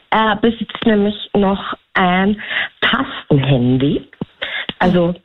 Er 0.09 0.35
besitzt 0.37 0.85
nämlich 0.85 1.15
noch 1.33 1.73
ein 1.93 2.41
Tastenhandy, 2.81 4.07
also 4.79 5.15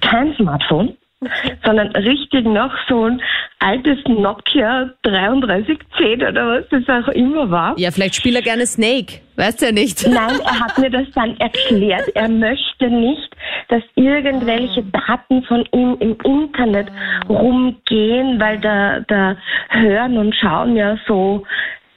kein 0.00 0.34
Smartphone, 0.36 0.96
sondern 1.64 1.88
richtig 1.88 2.46
noch 2.46 2.72
so 2.88 3.04
ein 3.04 3.22
altes 3.58 3.98
Nokia 4.06 4.90
3310 5.02 6.22
oder 6.22 6.46
was 6.46 6.64
das 6.70 6.88
auch 6.88 7.08
immer 7.08 7.50
war. 7.50 7.78
Ja, 7.78 7.90
vielleicht 7.90 8.14
spielt 8.14 8.36
er 8.36 8.42
gerne 8.42 8.66
Snake. 8.66 9.20
Weißt 9.36 9.60
ja 9.62 9.72
nicht. 9.72 10.06
Nein, 10.06 10.40
er 10.44 10.60
hat 10.60 10.78
mir 10.78 10.90
das 10.90 11.06
dann 11.14 11.36
erklärt. 11.38 12.08
Er 12.14 12.28
möchte 12.28 12.88
nicht, 12.88 13.36
dass 13.68 13.82
irgendwelche 13.96 14.82
Daten 14.82 15.42
von 15.44 15.66
ihm 15.72 15.96
im 16.00 16.16
Internet 16.24 16.88
rumgehen, 17.28 18.40
weil 18.40 18.58
da, 18.58 19.00
da 19.00 19.36
hören 19.68 20.16
und 20.16 20.34
schauen 20.34 20.76
ja 20.76 20.96
so 21.06 21.44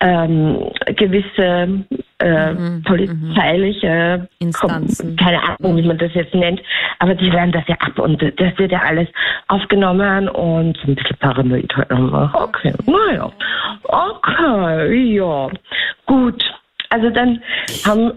ähm, 0.03 0.69
gewisse 0.97 1.85
äh, 2.17 2.55
polizeiliche 2.85 4.27
Instanzen. 4.39 5.15
keine 5.15 5.41
Ahnung, 5.41 5.77
wie 5.77 5.87
man 5.87 5.97
das 5.97 6.13
jetzt 6.13 6.35
nennt, 6.35 6.61
aber 6.99 7.15
die 7.15 7.31
hören 7.31 7.53
das 7.53 7.63
ja 7.67 7.75
ab 7.79 7.97
und 7.97 8.21
das 8.21 8.57
wird 8.57 8.71
ja 8.73 8.81
alles 8.81 9.07
aufgenommen 9.47 10.27
und 10.27 10.77
so 10.77 10.91
ein 10.91 10.95
bisschen 10.95 11.17
paranoid. 11.19 11.73
halt. 11.75 11.89
Okay, 12.33 12.73
naja, 12.85 13.31
okay, 13.83 15.15
ja, 15.15 15.49
gut. 16.05 16.43
Also 16.93 17.09
dann 17.09 17.41
haben, 17.87 18.11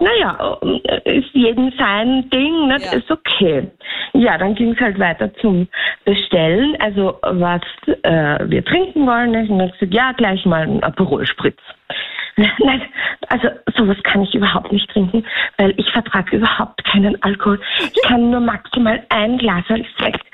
naja, 0.00 0.58
ist 1.04 1.30
jeden 1.34 1.72
sein 1.78 2.28
Ding, 2.30 2.66
ne? 2.66 2.78
Ja. 2.80 2.98
ist 2.98 3.08
okay. 3.12 3.68
Ja, 4.12 4.36
dann 4.36 4.56
ging 4.56 4.72
es 4.72 4.80
halt 4.80 4.98
weiter 4.98 5.32
zum 5.34 5.68
Bestellen, 6.04 6.76
also 6.80 7.16
was 7.22 7.62
äh, 8.02 8.40
wir 8.50 8.64
trinken 8.64 9.06
wollen. 9.06 9.34
Ich 9.34 9.48
habe 9.48 9.70
gesagt, 9.70 9.94
ja, 9.94 10.10
gleich 10.10 10.44
mal 10.46 10.62
einen 10.62 10.82
Aperol 10.82 11.28
Spritz. 11.28 11.60
Nein, 12.36 12.82
also 13.28 13.50
sowas 13.76 13.96
kann 14.02 14.24
ich 14.24 14.34
überhaupt 14.34 14.72
nicht 14.72 14.90
trinken, 14.90 15.24
weil 15.56 15.72
ich 15.76 15.88
vertrage 15.92 16.38
überhaupt 16.38 16.82
keinen 16.86 17.22
Alkohol. 17.22 17.60
Ich 17.78 18.02
kann 18.02 18.30
nur 18.30 18.40
maximal 18.40 19.00
ein 19.10 19.38
Glas 19.38 19.64
Sekt 19.68 20.26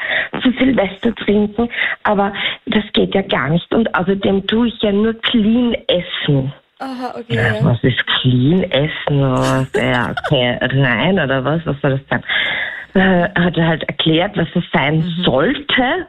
zu 0.42 0.50
Silvester 0.52 1.14
trinken, 1.16 1.68
aber 2.04 2.32
das 2.64 2.84
geht 2.94 3.14
ja 3.14 3.20
gar 3.20 3.50
nicht. 3.50 3.74
Und 3.74 3.94
außerdem 3.94 4.46
tue 4.46 4.68
ich 4.68 4.80
ja 4.80 4.90
nur 4.90 5.12
clean 5.20 5.76
essen. 5.86 6.50
Aha, 6.80 7.14
Ja, 7.28 7.64
was 7.64 7.82
ist 7.82 8.04
clean 8.06 8.64
essen? 8.70 9.20
Was, 9.20 9.68
ja, 9.74 10.10
okay, 10.10 10.58
rein 10.82 11.18
oder 11.18 11.44
was? 11.44 11.64
Was 11.66 11.76
soll 11.80 11.98
das 11.98 12.00
sein? 12.10 12.24
Äh, 12.94 13.28
hat 13.40 13.56
er 13.56 13.66
halt 13.66 13.82
erklärt, 13.84 14.36
was 14.36 14.48
es 14.54 14.64
sein 14.72 15.02
sollte. 15.22 16.06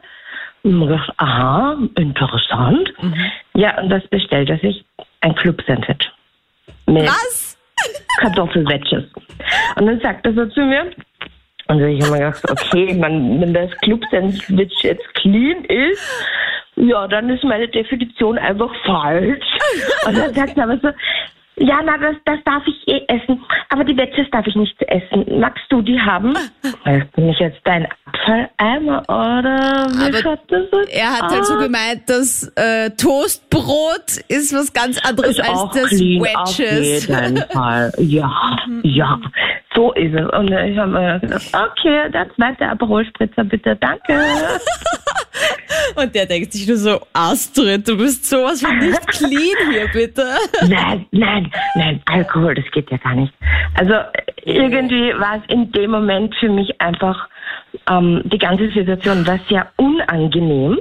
Und 0.62 0.74
man 0.74 0.88
gedacht, 0.88 1.12
aha, 1.18 1.76
interessant. 1.96 2.92
Ja, 3.54 3.80
und 3.80 3.88
das 3.88 4.06
bestellt 4.08 4.50
er 4.50 4.58
sich 4.58 4.84
ein 5.20 5.34
Club-Sandwich. 5.36 6.10
Mit 6.86 7.04
Was? 7.06 7.56
Kartoffelwedges. 8.20 9.04
Und 9.76 9.86
dann 9.86 10.00
sagt 10.00 10.26
er 10.26 10.32
so 10.32 10.46
zu 10.46 10.60
mir, 10.62 10.90
und 11.68 11.80
ich 11.82 12.00
habe 12.02 12.12
mir 12.12 12.18
gedacht, 12.18 12.50
okay, 12.50 12.94
man, 12.94 13.40
wenn 13.40 13.52
das 13.54 13.70
Club-Sandwich 13.82 14.72
jetzt 14.82 15.14
clean 15.14 15.64
ist, 15.64 16.26
ja, 16.76 17.08
dann 17.08 17.30
ist 17.30 17.44
meine 17.44 17.68
Definition 17.68 18.38
einfach 18.38 18.70
falsch. 18.84 19.44
Und 20.06 20.16
dann 20.18 20.34
sagt 20.34 20.56
er 20.56 20.64
aber 20.64 20.78
so, 20.78 20.88
Ja, 21.58 21.80
na, 21.82 21.96
das, 21.96 22.16
das 22.26 22.38
darf 22.44 22.62
ich 22.66 22.86
eh 22.86 23.02
essen. 23.08 23.42
Aber 23.70 23.82
die 23.82 23.96
Wedges 23.96 24.26
darf 24.30 24.46
ich 24.46 24.54
nicht 24.56 24.76
essen. 24.82 25.40
Magst 25.40 25.64
du 25.70 25.80
die 25.80 25.98
haben? 25.98 26.34
Bin 27.16 27.28
ich 27.30 27.38
jetzt 27.38 27.60
dein 27.64 27.88
Abfalleimer 28.04 29.02
oder 29.08 29.86
wie 29.90 30.16
schaut 30.22 30.40
das 30.48 30.70
aus? 30.72 30.86
Er 30.90 31.12
hat 31.12 31.30
halt 31.32 31.46
so 31.46 31.54
aus? 31.54 31.62
gemeint, 31.62 32.02
dass 32.08 32.52
äh, 32.56 32.90
Toastbrot 32.90 34.18
ist 34.28 34.52
was 34.54 34.72
ganz 34.72 34.98
anderes 35.02 35.30
ist 35.38 35.40
als 35.40 35.58
auch 35.58 35.72
das 35.72 35.88
clean, 35.88 36.22
auf 36.36 36.58
Wedges. 36.58 37.08
jeden 37.08 37.36
Fall. 37.52 37.92
Ja, 37.98 38.56
ja, 38.82 39.18
so 39.76 39.92
ist 39.92 40.14
es. 40.14 40.28
Und 40.32 40.50
ich 40.50 40.76
habe 40.76 40.90
mir 40.90 41.20
gedacht, 41.20 41.46
okay, 41.54 42.10
der 42.10 42.34
zweite 42.34 42.66
Aperol-Spritzer 42.66 43.44
bitte, 43.44 43.76
danke. 43.76 44.14
Und 45.96 46.14
der 46.14 46.26
denkt 46.26 46.52
sich 46.52 46.66
nur 46.66 46.76
so, 46.76 47.00
Astrid, 47.12 47.88
du 47.88 47.96
bist 47.96 48.28
sowas 48.28 48.60
von 48.60 48.76
nicht 48.78 49.06
clean 49.08 49.70
hier, 49.70 49.88
bitte. 49.92 50.24
Nein, 50.68 51.06
nein, 51.10 51.50
nein, 51.74 52.02
Alkohol, 52.06 52.54
das 52.54 52.64
geht 52.72 52.90
ja 52.90 52.96
gar 52.98 53.14
nicht. 53.14 53.32
Also 53.74 53.94
irgendwie 54.44 55.12
war 55.18 55.36
es 55.36 55.42
in 55.48 55.70
dem 55.72 55.90
Moment 55.90 56.34
für 56.36 56.48
mich 56.48 56.80
einfach, 56.80 57.28
ähm, 57.88 58.22
die 58.24 58.38
ganze 58.38 58.70
Situation 58.70 59.26
war 59.26 59.38
sehr 59.48 59.70
unangenehm, 59.76 60.80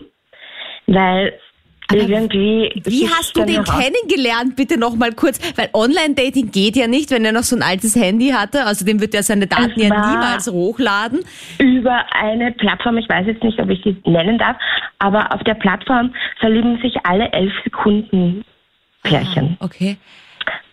weil 0.88 1.34
irgendwie... 1.92 2.82
Wie 2.86 3.08
hast 3.08 3.36
du 3.38 3.46
den 3.46 3.64
kennengelernt? 3.64 4.56
Bitte 4.56 4.78
noch 4.78 4.96
mal 4.96 5.12
kurz, 5.14 5.40
weil 5.58 5.70
Online-Dating 5.74 6.52
geht 6.52 6.76
ja 6.76 6.88
nicht, 6.88 7.12
wenn 7.12 7.26
er 7.26 7.32
noch 7.32 7.44
so 7.44 7.56
ein 7.56 7.62
altes 7.62 7.96
Handy 7.96 8.30
hatte. 8.30 8.66
Also 8.66 8.86
dem 8.86 9.02
wird 9.02 9.14
er 9.14 9.24
seine 9.24 9.48
Daten 9.48 9.80
ja 9.80 9.90
niemals 9.90 10.50
hochladen. 10.50 11.20
über 11.60 12.06
eine 12.14 12.52
Plattform, 12.52 12.98
ich 12.98 13.10
weiß 13.10 13.28
jetzt 13.28 13.44
nicht, 13.44 13.60
ob 13.60 13.70
ich 13.70 13.82
die 13.82 13.96
nennen 14.06 14.38
darf, 14.38 14.58
aber 15.00 15.34
auf 15.34 15.44
der 15.44 15.56
Plattform 15.56 16.14
verlieben 16.40 16.80
sich 16.82 16.94
alle 17.04 17.32
elf 17.32 17.54
Sekunden 17.64 18.44
Pärchen. 19.04 19.58
Okay. 19.60 19.98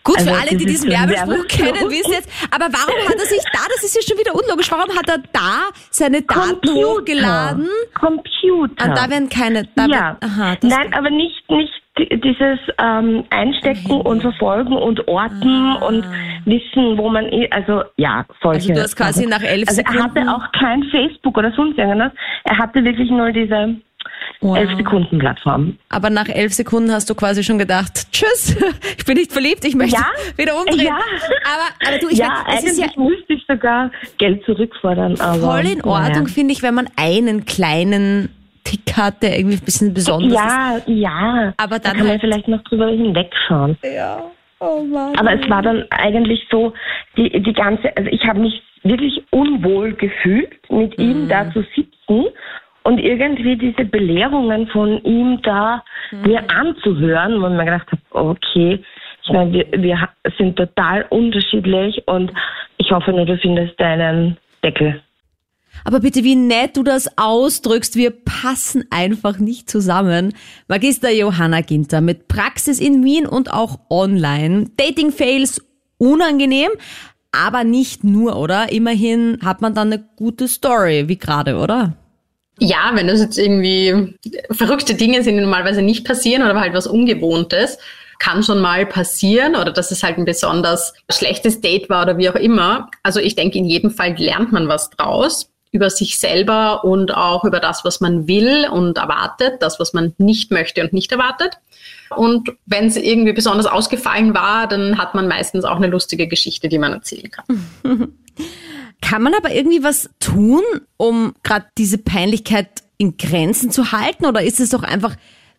Gut, 0.03 0.17
Also 0.17 0.31
für 0.31 0.37
alle, 0.37 0.49
die 0.57 0.65
diesen 0.65 0.89
Werbespruch 0.91 1.47
kennen, 1.47 1.89
wissen 1.89 2.11
jetzt. 2.11 2.29
Aber 2.51 2.65
warum 2.65 3.07
hat 3.07 3.15
er 3.15 3.25
sich 3.25 3.41
da, 3.53 3.59
das 3.73 3.83
ist 3.83 3.95
ja 3.95 4.01
schon 4.01 4.17
wieder 4.19 4.35
unlogisch, 4.35 4.69
warum 4.71 4.93
hat 4.97 5.07
er 5.09 5.19
da 5.31 5.69
seine 5.91 6.21
Daten 6.23 6.69
hochgeladen? 6.69 7.67
Computer. 7.97 8.85
Und 8.85 8.97
da 8.97 9.09
werden 9.09 9.29
keine, 9.29 9.67
da 9.75 9.85
ja. 9.85 10.17
wird, 10.21 10.23
aha, 10.31 10.55
das 10.59 10.69
Nein, 10.69 10.93
aber 10.93 11.09
nicht, 11.09 11.49
nicht 11.49 11.71
di- 11.97 12.09
dieses 12.19 12.59
ähm, 12.79 13.23
Einstecken 13.29 14.01
und 14.01 14.21
Verfolgen 14.21 14.73
und 14.73 15.07
Orten 15.07 15.75
und 15.77 16.03
wissen, 16.45 16.97
wo 16.97 17.09
man 17.09 17.25
ist. 17.29 17.51
Also 17.53 17.83
ja, 17.97 18.25
solche. 18.41 18.43
Ah. 18.43 18.53
Also 18.69 18.73
du 18.73 18.81
hast 18.81 18.95
quasi 18.97 19.19
Sachen. 19.23 19.29
nach 19.29 19.43
elf 19.43 19.67
also 19.69 19.81
er 19.81 19.87
Sekunden- 19.91 20.03
hatte 20.03 20.31
auch 20.35 20.51
kein 20.51 20.83
Facebook 20.85 21.37
oder 21.37 21.51
sonst 21.55 21.77
irgendwas. 21.77 22.11
Er 22.43 22.57
hatte 22.57 22.83
wirklich 22.83 23.09
nur 23.09 23.31
diese 23.31 23.75
Wow. 24.43 24.57
elf 24.57 24.75
Sekunden 24.77 25.19
Plattform. 25.19 25.77
Aber 25.89 26.09
nach 26.09 26.27
elf 26.27 26.53
Sekunden 26.53 26.91
hast 26.91 27.09
du 27.09 27.15
quasi 27.15 27.43
schon 27.43 27.57
gedacht, 27.57 28.11
tschüss, 28.11 28.55
ich 28.97 29.05
bin 29.05 29.15
nicht 29.17 29.31
verliebt, 29.31 29.63
ich 29.65 29.75
möchte 29.75 29.97
Ja. 29.99 30.05
wieder 30.37 30.55
umdrehen. 30.59 30.85
Ja. 30.87 30.97
Aber, 30.97 31.87
aber 31.89 31.97
du, 31.99 32.09
ich 32.09 32.17
ja, 32.19 32.43
mein, 32.45 32.57
ist 32.57 32.63
eigentlich 32.79 32.95
ja 32.95 33.01
müsste 33.03 33.33
ich 33.33 33.43
sogar 33.47 33.91
Geld 34.17 34.43
zurückfordern. 34.45 35.19
Aber, 35.19 35.39
voll 35.39 35.65
in 35.71 35.81
Ordnung, 35.83 36.23
naja. 36.23 36.25
finde 36.33 36.53
ich, 36.53 36.61
wenn 36.61 36.73
man 36.75 36.89
einen 36.97 37.45
kleinen 37.45 38.29
Tick 38.65 38.95
hat, 38.97 39.21
der 39.23 39.37
irgendwie 39.37 39.57
ein 39.57 39.65
bisschen 39.65 39.93
besonders 39.93 40.33
Ja, 40.33 40.77
ja. 40.87 41.53
Aber 41.57 41.79
da 41.79 41.89
dann 41.89 41.91
kann 41.97 41.99
man 42.01 42.09
halt- 42.11 42.21
vielleicht 42.21 42.47
noch 42.47 42.63
drüber 42.63 42.87
hinwegschauen. 42.87 43.77
ist. 43.81 43.93
Ja. 43.93 44.23
Oh 44.59 44.81
Mann. 44.83 45.15
Aber 45.17 45.33
es 45.33 45.49
war 45.49 45.61
dann 45.61 45.83
eigentlich 45.89 46.47
so, 46.49 46.73
die, 47.17 47.29
die 47.43 47.53
ganze, 47.53 47.95
also 47.97 48.09
ich 48.09 48.23
habe 48.25 48.39
mich 48.39 48.61
wirklich 48.83 49.21
unwohl 49.31 49.93
gefühlt, 49.93 50.51
mit 50.69 50.97
Mhm. 50.97 51.03
ihm 51.03 51.27
da 51.29 51.51
zu 51.51 51.63
sitzen 51.75 52.27
und 52.83 52.99
irgendwie 52.99 53.57
diese 53.57 53.85
Belehrungen 53.85 54.67
von 54.67 55.03
ihm 55.03 55.41
da 55.41 55.83
Mhm. 56.13 56.21
mir 56.23 56.49
anzuhören, 56.49 57.41
wo 57.41 57.47
ich 57.47 57.53
mir 57.53 57.65
gedacht 57.65 57.87
habe, 57.91 58.01
okay, 58.11 58.83
ich 59.23 59.31
meine, 59.31 59.53
wir, 59.53 59.65
wir 59.71 60.09
sind 60.37 60.55
total 60.55 61.05
unterschiedlich 61.09 62.03
und 62.07 62.31
ich 62.77 62.91
hoffe 62.91 63.11
nur, 63.11 63.25
du 63.25 63.37
findest 63.37 63.79
deinen 63.79 64.37
Deckel. 64.63 65.01
Aber 65.85 66.01
bitte, 66.01 66.23
wie 66.23 66.35
nett 66.35 66.77
du 66.77 66.83
das 66.83 67.17
ausdrückst. 67.17 67.95
Wir 67.95 68.11
passen 68.11 68.85
einfach 68.91 69.39
nicht 69.39 69.69
zusammen. 69.69 70.33
Magister 70.67 71.09
Johanna 71.11 71.61
Ginter 71.61 71.99
mit 71.99 72.27
Praxis 72.27 72.79
in 72.79 73.03
Wien 73.03 73.25
und 73.25 73.51
auch 73.51 73.79
online. 73.89 74.69
Dating-Fails 74.77 75.65
unangenehm, 75.97 76.69
aber 77.31 77.63
nicht 77.63 78.03
nur, 78.03 78.37
oder? 78.37 78.71
Immerhin 78.71 79.39
hat 79.43 79.61
man 79.61 79.73
dann 79.73 79.91
eine 79.91 80.03
gute 80.15 80.47
Story, 80.47 81.05
wie 81.07 81.17
gerade, 81.17 81.57
oder? 81.57 81.93
Ja, 82.59 82.91
wenn 82.93 83.07
das 83.07 83.19
jetzt 83.19 83.37
irgendwie 83.37 84.15
verrückte 84.51 84.95
Dinge 84.95 85.23
sind, 85.23 85.35
die 85.35 85.41
normalerweise 85.41 85.81
nicht 85.81 86.05
passieren 86.05 86.43
oder 86.43 86.59
halt 86.59 86.73
was 86.73 86.87
Ungewohntes, 86.87 87.79
kann 88.19 88.43
schon 88.43 88.61
mal 88.61 88.85
passieren 88.85 89.55
oder 89.55 89.71
dass 89.71 89.91
es 89.91 90.03
halt 90.03 90.17
ein 90.17 90.25
besonders 90.25 90.93
schlechtes 91.09 91.61
Date 91.61 91.89
war 91.89 92.03
oder 92.03 92.17
wie 92.17 92.29
auch 92.29 92.35
immer. 92.35 92.89
Also 93.01 93.19
ich 93.19 93.35
denke, 93.35 93.57
in 93.57 93.65
jedem 93.65 93.91
Fall 93.91 94.15
lernt 94.17 94.51
man 94.51 94.67
was 94.67 94.89
draus 94.91 95.49
über 95.73 95.89
sich 95.89 96.19
selber 96.19 96.83
und 96.83 97.15
auch 97.15 97.43
über 97.43 97.59
das, 97.59 97.83
was 97.83 97.99
man 97.99 98.27
will 98.27 98.67
und 98.71 98.97
erwartet, 98.97 99.55
das, 99.61 99.79
was 99.79 99.93
man 99.93 100.13
nicht 100.19 100.51
möchte 100.51 100.83
und 100.83 100.93
nicht 100.93 101.11
erwartet. 101.11 101.57
Und 102.15 102.51
wenn 102.67 102.85
es 102.85 102.95
irgendwie 102.95 103.33
besonders 103.33 103.65
ausgefallen 103.65 104.35
war, 104.35 104.67
dann 104.67 104.99
hat 104.99 105.15
man 105.15 105.27
meistens 105.27 105.65
auch 105.65 105.77
eine 105.77 105.87
lustige 105.87 106.27
Geschichte, 106.27 106.69
die 106.69 106.77
man 106.77 106.93
erzählen 106.93 107.31
kann. 107.31 107.45
Kann 109.03 109.21
man 109.21 109.33
aber 109.33 109.51
irgendwie 109.53 109.83
was 109.83 110.09
tun, 110.19 110.61
um 110.95 111.33
gerade 111.43 111.65
diese 111.77 111.97
Peinlichkeit 111.97 112.69
in 112.97 113.17
Grenzen 113.17 113.69
zu 113.69 113.91
halten? 113.91 114.25
Oder 114.25 114.41
ist 114.43 114.61
es 114.61 114.69
doch 114.69 114.83
einfach, 114.83 115.15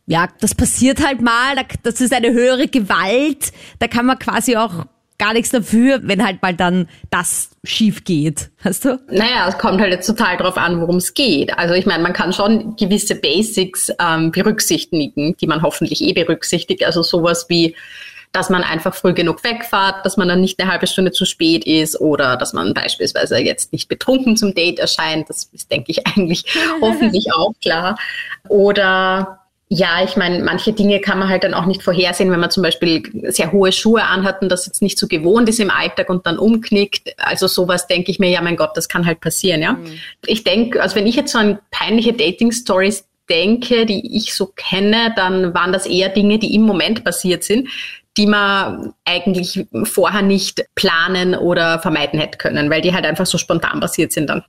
ja, 0.07 0.29
das 0.41 0.55
passiert 0.55 1.07
halt 1.07 1.21
mal, 1.21 1.55
da- 1.55 1.63
das 1.83 2.01
ist 2.01 2.15
eine 2.15 2.33
höhere 2.33 2.69
Gewalt, 2.69 3.53
da 3.81 3.87
kann 3.87 4.07
man 4.07 4.19
quasi 4.19 4.57
auch 4.57 4.87
gar 5.19 5.35
nichts 5.35 5.51
dafür, 5.51 6.01
wenn 6.05 6.25
halt 6.25 6.41
mal 6.43 6.55
dann 6.55 6.89
das 7.11 7.51
schief 7.65 8.03
geht, 8.05 8.51
weißt 8.63 8.85
du? 8.87 9.01
Naja, 9.11 9.47
es 9.47 9.59
kommt 9.59 9.81
halt 9.81 9.93
jetzt 9.93 10.07
total 10.07 10.37
drauf 10.39 10.57
an, 10.57 10.81
worum 10.81 10.97
es 10.97 11.13
geht. 11.15 11.57
Also 11.57 11.75
ich 11.75 11.85
meine, 11.87 12.03
man 12.03 12.13
kann 12.15 12.33
schon 12.33 12.77
gewisse 12.77 13.15
Basics 13.15 13.93
ähm, 14.01 14.33
berücksichtigen, 14.33 15.37
die 15.37 15.47
man 15.47 15.63
hoffentlich 15.63 16.01
eh 16.03 16.13
berücksichtigt. 16.15 16.85
Also 16.85 17.03
sowas 17.03 17.47
wie, 17.49 17.77
dass 18.35 18.51
man 18.51 18.65
einfach 18.65 18.95
früh 18.95 19.15
genug 19.15 19.45
wegfahrt, 19.45 20.05
dass 20.05 20.17
man 20.17 20.29
dann 20.29 20.41
nicht 20.41 20.61
eine 20.61 20.71
halbe 20.71 20.89
Stunde 20.89 21.13
zu 21.13 21.25
spät 21.25 21.65
ist 21.65 22.01
oder 22.01 22.37
dass 22.37 22.53
man 22.53 22.75
beispielsweise 22.75 23.39
jetzt 23.39 23.73
nicht 23.73 23.89
betrunken 23.89 24.37
zum 24.37 24.55
Date 24.55 24.81
erscheint. 24.81 25.31
Das 25.31 25.45
ist, 25.53 25.71
denke 25.71 25.93
ich, 25.93 26.07
eigentlich 26.17 26.45
hoffentlich 26.81 27.33
auch 27.33 27.53
klar. 27.63 27.97
Oder 28.49 29.39
ja, 29.69 30.05
ich 30.05 30.17
meine, 30.17 30.43
manche 30.43 30.73
Dinge 30.73 31.01
kann 31.01 31.19
man 31.19 31.29
halt 31.29 31.45
dann 31.45 31.55
auch 31.55 31.65
nicht 31.65 31.83
vorhersehen, 31.83 32.31
wenn 32.31 32.41
man 32.41 32.51
zum 32.51 32.63
Beispiel 32.63 33.03
sehr 33.33 33.53
hohe 33.53 33.73
Schuhe 33.73 34.03
anhat 34.03 34.43
und 34.43 34.49
das 34.49 34.67
jetzt 34.67 34.83
nicht 34.83 34.99
so 34.99 35.07
gewohnt 35.07 35.49
ist 35.49 35.61
im 35.61 35.71
Alltag 35.71 36.11
und 36.11 36.27
dann 36.27 36.39
umknickt. 36.39 37.15
Also 37.19 37.47
sowas 37.47 37.87
denke 37.87 38.11
ich 38.11 38.19
mir, 38.19 38.31
ja, 38.31 38.43
mein 38.43 38.57
Gott, 38.57 38.77
das 38.77 38.89
kann 38.89 39.07
halt 39.07 39.21
passieren, 39.21 39.63
ja. 39.63 39.79
Ich 40.27 40.45
denke, 40.45 40.83
also 40.83 40.97
wenn 40.97 41.07
ich 41.07 41.17
jetzt 41.17 41.33
so 41.33 41.39
an 41.39 41.59
peinliche 41.71 42.13
Dating-Stories 42.13 43.05
denke, 43.29 43.87
die 43.87 44.17
ich 44.17 44.35
so 44.35 44.47
kenne, 44.55 45.13
dann 45.17 45.55
waren 45.55 45.73
das 45.73 45.87
eher 45.87 46.09
Dinge, 46.09 46.39
die 46.39 46.55
im 46.55 46.63
Moment 46.63 47.05
passiert 47.05 47.43
sind, 47.43 47.69
die 48.17 48.27
man 48.27 48.95
eigentlich 49.05 49.67
vorher 49.85 50.23
nicht 50.23 50.65
planen 50.75 51.35
oder 51.35 51.79
vermeiden 51.81 52.19
hätte 52.21 52.39
können, 52.39 52.71
weil 52.71 52.81
die 52.81 52.95
halt 52.95 53.05
einfach 53.05 53.27
so 53.27 53.39
spontan 53.39 53.81
passiert 53.81 54.13
sind 54.13 54.31
dann. 54.31 54.45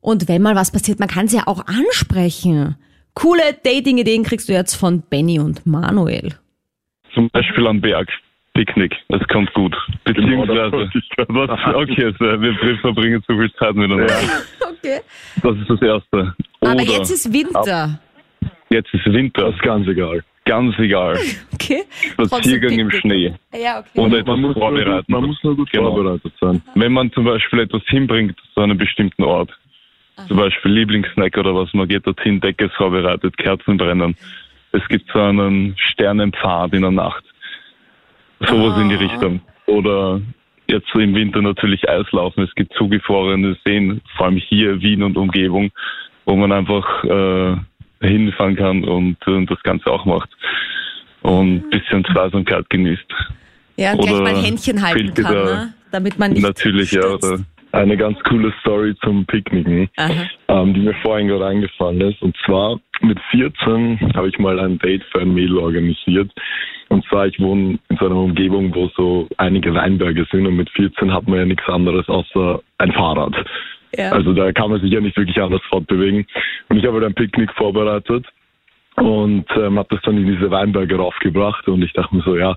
Und 0.00 0.28
wenn 0.28 0.42
mal 0.42 0.54
was 0.54 0.70
passiert, 0.72 1.00
man 1.00 1.08
kann 1.08 1.26
es 1.26 1.32
ja 1.32 1.42
auch 1.46 1.64
ansprechen. 1.66 2.76
Coole 3.14 3.42
Dating-Ideen 3.64 4.24
kriegst 4.24 4.48
du 4.48 4.52
jetzt 4.52 4.74
von 4.74 5.02
Benny 5.02 5.40
und 5.40 5.66
Manuel. 5.66 6.34
Zum 7.14 7.30
Beispiel 7.30 7.66
am 7.66 7.80
Berg. 7.80 8.08
Picknick, 8.54 8.94
das 9.08 9.20
kommt 9.28 9.52
gut. 9.52 9.76
Beziehungsweise, 10.04 10.88
was, 11.28 11.50
okay, 11.74 12.06
also 12.06 12.18
wir 12.40 12.78
verbringen 12.78 13.22
zu 13.24 13.36
viel 13.36 13.52
Zeit 13.58 13.74
miteinander. 13.74 14.14
Okay. 14.78 15.00
Das 15.42 15.56
ist 15.56 15.68
das 15.68 15.82
Erste. 15.82 16.34
Aber 16.60 16.72
Oder 16.72 16.82
jetzt 16.82 17.10
ist 17.10 17.32
Winter. 17.32 17.98
jetzt 18.70 18.92
ist 18.94 19.04
Winter. 19.06 19.46
Das 19.46 19.54
ist 19.54 19.62
ganz 19.62 19.86
egal. 19.88 20.22
Ganz 20.46 20.78
egal. 20.78 21.18
Okay. 21.70 21.84
Spaziergang 22.26 22.78
im 22.78 22.90
Schnee. 22.90 23.34
Ja, 23.54 23.80
okay. 23.80 24.00
Oder 24.00 24.18
etwas 24.18 24.40
vorbereiten. 24.54 25.12
man 25.12 25.24
muss 25.24 25.42
nur 25.42 25.56
gut 25.56 25.70
Genau. 25.70 25.94
vorbereitet 25.94 26.32
sein. 26.40 26.62
Wenn 26.74 26.92
man 26.92 27.12
zum 27.12 27.24
Beispiel 27.24 27.60
etwas 27.60 27.82
hinbringt 27.86 28.36
zu 28.54 28.60
einem 28.60 28.78
bestimmten 28.78 29.24
Ort, 29.24 29.50
zum 30.28 30.36
Beispiel 30.38 30.72
Lieblingssnack 30.72 31.36
oder 31.36 31.54
was, 31.54 31.72
man 31.74 31.88
geht 31.88 32.06
dorthin, 32.06 32.40
Decke 32.40 32.66
ist 32.66 32.74
vorbereitet, 32.74 33.36
Kerzen 33.36 33.76
brennen. 33.76 34.16
Es 34.72 34.86
gibt 34.88 35.10
so 35.12 35.20
einen 35.20 35.74
Sternenpfad 35.78 36.72
in 36.72 36.82
der 36.82 36.90
Nacht. 36.90 37.24
Sowas 38.40 38.78
in 38.80 38.88
die 38.88 38.94
Richtung. 38.96 39.40
Oder 39.66 40.20
jetzt 40.68 40.94
im 40.94 41.14
Winter 41.14 41.42
natürlich 41.42 41.88
Eislaufen. 41.88 42.44
Es 42.44 42.54
gibt 42.54 42.72
zugefrorene 42.74 43.56
Seen, 43.64 44.00
vor 44.16 44.26
allem 44.26 44.36
hier 44.36 44.80
Wien 44.80 45.02
und 45.02 45.16
Umgebung, 45.16 45.70
wo 46.24 46.36
man 46.36 46.52
einfach 46.52 47.04
äh, 47.04 47.56
hinfahren 48.00 48.56
kann 48.56 48.84
und, 48.84 49.26
und 49.26 49.50
das 49.50 49.62
Ganze 49.62 49.90
auch 49.90 50.04
macht. 50.04 50.28
Und 51.26 51.56
ein 51.56 51.70
bisschen 51.70 52.04
Zweisamkeit 52.06 52.68
genießt. 52.70 53.04
Ja, 53.76 53.92
und 53.92 54.00
gleich 54.00 54.14
Oder 54.14 54.22
mal 54.22 54.42
Händchen 54.42 54.80
halten 54.82 55.14
kann, 55.14 55.34
da- 55.34 55.44
ne? 55.44 55.74
damit 55.92 56.18
man 56.18 56.32
nicht 56.32 56.42
Natürlich, 56.42 56.92
ja. 56.92 57.02
stürzt. 57.02 57.24
Oder 57.24 57.44
eine 57.72 57.96
ganz 57.96 58.18
coole 58.20 58.52
Story 58.60 58.94
zum 59.02 59.26
Picknicken, 59.26 59.88
ähm, 60.48 60.74
die 60.74 60.80
mir 60.80 60.94
vorhin 61.02 61.28
gerade 61.28 61.46
eingefallen 61.46 62.00
ist. 62.00 62.22
Und 62.22 62.34
zwar 62.46 62.80
mit 63.02 63.18
14 63.30 64.14
habe 64.14 64.28
ich 64.28 64.38
mal 64.38 64.58
ein 64.58 64.78
Date 64.78 65.02
für 65.12 65.20
ein 65.20 65.34
Mädel 65.34 65.58
organisiert. 65.58 66.30
Und 66.88 67.04
zwar, 67.06 67.26
ich 67.26 67.38
wohne 67.38 67.78
in 67.88 67.96
so 67.98 68.06
einer 68.06 68.16
Umgebung, 68.16 68.74
wo 68.74 68.88
so 68.96 69.28
einige 69.36 69.74
Weinberge 69.74 70.26
sind 70.30 70.46
und 70.46 70.56
mit 70.56 70.70
14 70.70 71.12
hat 71.12 71.26
man 71.28 71.40
ja 71.40 71.44
nichts 71.44 71.68
anderes 71.68 72.08
außer 72.08 72.62
ein 72.78 72.92
Fahrrad. 72.92 73.34
Ja. 73.96 74.10
Also 74.12 74.32
da 74.32 74.52
kann 74.52 74.70
man 74.70 74.80
sich 74.80 74.92
ja 74.92 75.00
nicht 75.00 75.16
wirklich 75.16 75.40
anders 75.40 75.62
fortbewegen. 75.68 76.26
Und 76.68 76.78
ich 76.78 76.84
habe 76.84 76.94
halt 76.94 77.04
ein 77.06 77.14
Picknick 77.14 77.52
vorbereitet 77.54 78.24
und 78.96 79.44
ähm, 79.56 79.78
habe 79.78 79.88
das 79.90 80.00
dann 80.02 80.16
in 80.16 80.26
diese 80.26 80.50
Weinberge 80.50 80.96
raufgebracht. 80.96 81.68
Und 81.68 81.82
ich 81.82 81.92
dachte 81.92 82.14
mir 82.14 82.22
so, 82.22 82.36
ja, 82.36 82.56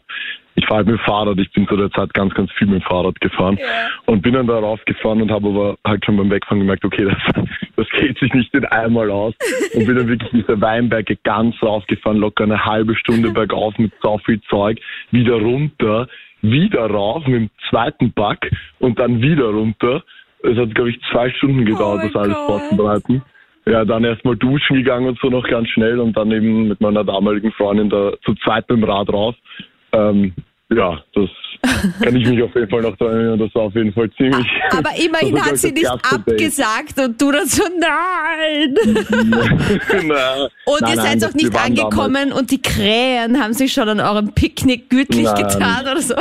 ich 0.56 0.66
fahre 0.66 0.78
halt 0.78 0.88
mit 0.88 0.98
dem 0.98 1.04
Fahrrad, 1.04 1.38
ich 1.38 1.52
bin 1.52 1.68
zu 1.68 1.76
der 1.76 1.92
Zeit 1.92 2.14
ganz, 2.14 2.34
ganz 2.34 2.52
viel 2.54 2.68
mit 2.68 2.82
dem 2.82 2.86
Fahrrad 2.86 3.20
gefahren. 3.20 3.58
Und 4.06 4.22
bin 4.22 4.34
dann 4.34 4.48
da 4.48 4.58
raufgefahren 4.58 5.22
und 5.22 5.32
habe 5.32 5.50
aber 5.50 5.78
halt 5.86 6.06
schon 6.06 6.18
beim 6.18 6.30
Wegfahren 6.30 6.60
gemerkt, 6.60 6.86
okay, 6.86 7.06
das, 7.36 7.46
das 7.76 7.90
geht 7.90 8.18
sich 8.20 8.34
nicht 8.34 8.54
in 8.54 8.66
einmal 8.66 9.12
aus. 9.12 9.34
Und 9.74 9.86
bin 9.86 9.96
dann 9.96 10.08
wirklich 10.08 10.32
diese 10.32 10.60
Weinberge 10.62 11.18
ganz 11.24 11.56
raufgefahren, 11.62 12.18
locker 12.18 12.46
eine 12.46 12.64
halbe 12.66 12.96
Stunde 12.96 13.32
bergauf 13.34 13.78
mit 13.78 13.92
so 14.02 14.18
viel 14.20 14.42
Zeug, 14.50 14.80
wieder 15.12 15.36
runter, 15.36 16.08
wieder 16.42 16.90
rauf 16.90 17.28
mit 17.28 17.36
dem 17.36 17.50
zweiten 17.70 18.14
Back 18.14 18.50
und 18.80 18.98
dann 19.00 19.22
wieder 19.22 19.50
runter. 19.50 20.04
Es 20.42 20.58
hat, 20.58 20.74
glaube 20.74 20.92
ich, 20.92 21.00
zwei 21.12 21.30
Stunden 21.32 21.66
gedauert, 21.66 22.02
Oh 22.02 22.08
das 22.08 22.16
alles 22.16 22.38
vorzubereiten. 22.46 23.24
Ja, 23.66 23.86
dann 23.86 24.04
erstmal 24.04 24.36
duschen 24.36 24.78
gegangen 24.78 25.08
und 25.08 25.20
so 25.20 25.30
noch 25.30 25.48
ganz 25.48 25.68
schnell 25.70 26.00
und 26.00 26.18
dann 26.18 26.32
eben 26.32 26.70
mit 26.70 26.82
meiner 26.82 27.04
damaligen 27.04 27.52
Freundin 27.52 27.90
da 27.90 28.14
zu 28.26 28.34
zweit 28.36 28.68
mit 28.70 28.80
dem 28.80 28.84
Rad 28.84 29.10
raus. 29.10 29.36
Ähm, 29.92 30.34
ja, 30.72 31.02
das 31.16 31.30
kann 32.04 32.16
ich 32.16 32.28
mich 32.28 32.44
auf 32.44 32.54
jeden 32.54 32.70
Fall 32.70 32.82
noch 32.82 32.96
daran 32.98 33.16
erinnern. 33.16 33.40
Das 33.40 33.56
war 33.56 33.64
auf 33.64 33.76
jeden 33.76 33.92
Fall 33.92 34.10
ziemlich. 34.12 34.46
Aber 34.72 34.92
immerhin 35.04 35.44
hat 35.44 35.58
sie 35.58 35.74
glaub 35.74 36.00
ich, 36.00 36.12
nicht 36.12 36.14
das 36.14 36.14
erste 36.14 36.20
Date. 36.20 36.34
abgesagt 36.34 37.00
und 37.00 37.22
du 37.22 37.32
dann 37.32 37.46
so, 37.48 37.64
nein. 37.80 38.76
Na, 40.08 40.48
Und 40.66 40.82
nein, 40.82 40.92
ihr 40.92 41.02
seid 41.02 41.26
auch 41.26 41.34
nicht 41.34 41.56
angekommen 41.56 42.32
und 42.32 42.52
die 42.52 42.62
Krähen 42.62 43.42
haben 43.42 43.54
sich 43.54 43.74
schon 43.74 43.90
an 43.90 44.00
eurem 44.00 44.34
Picknick 44.34 44.90
gütlich 44.90 45.26
Nein. 45.26 45.36
getan 45.36 45.82
oder 45.82 46.02
so. 46.02 46.16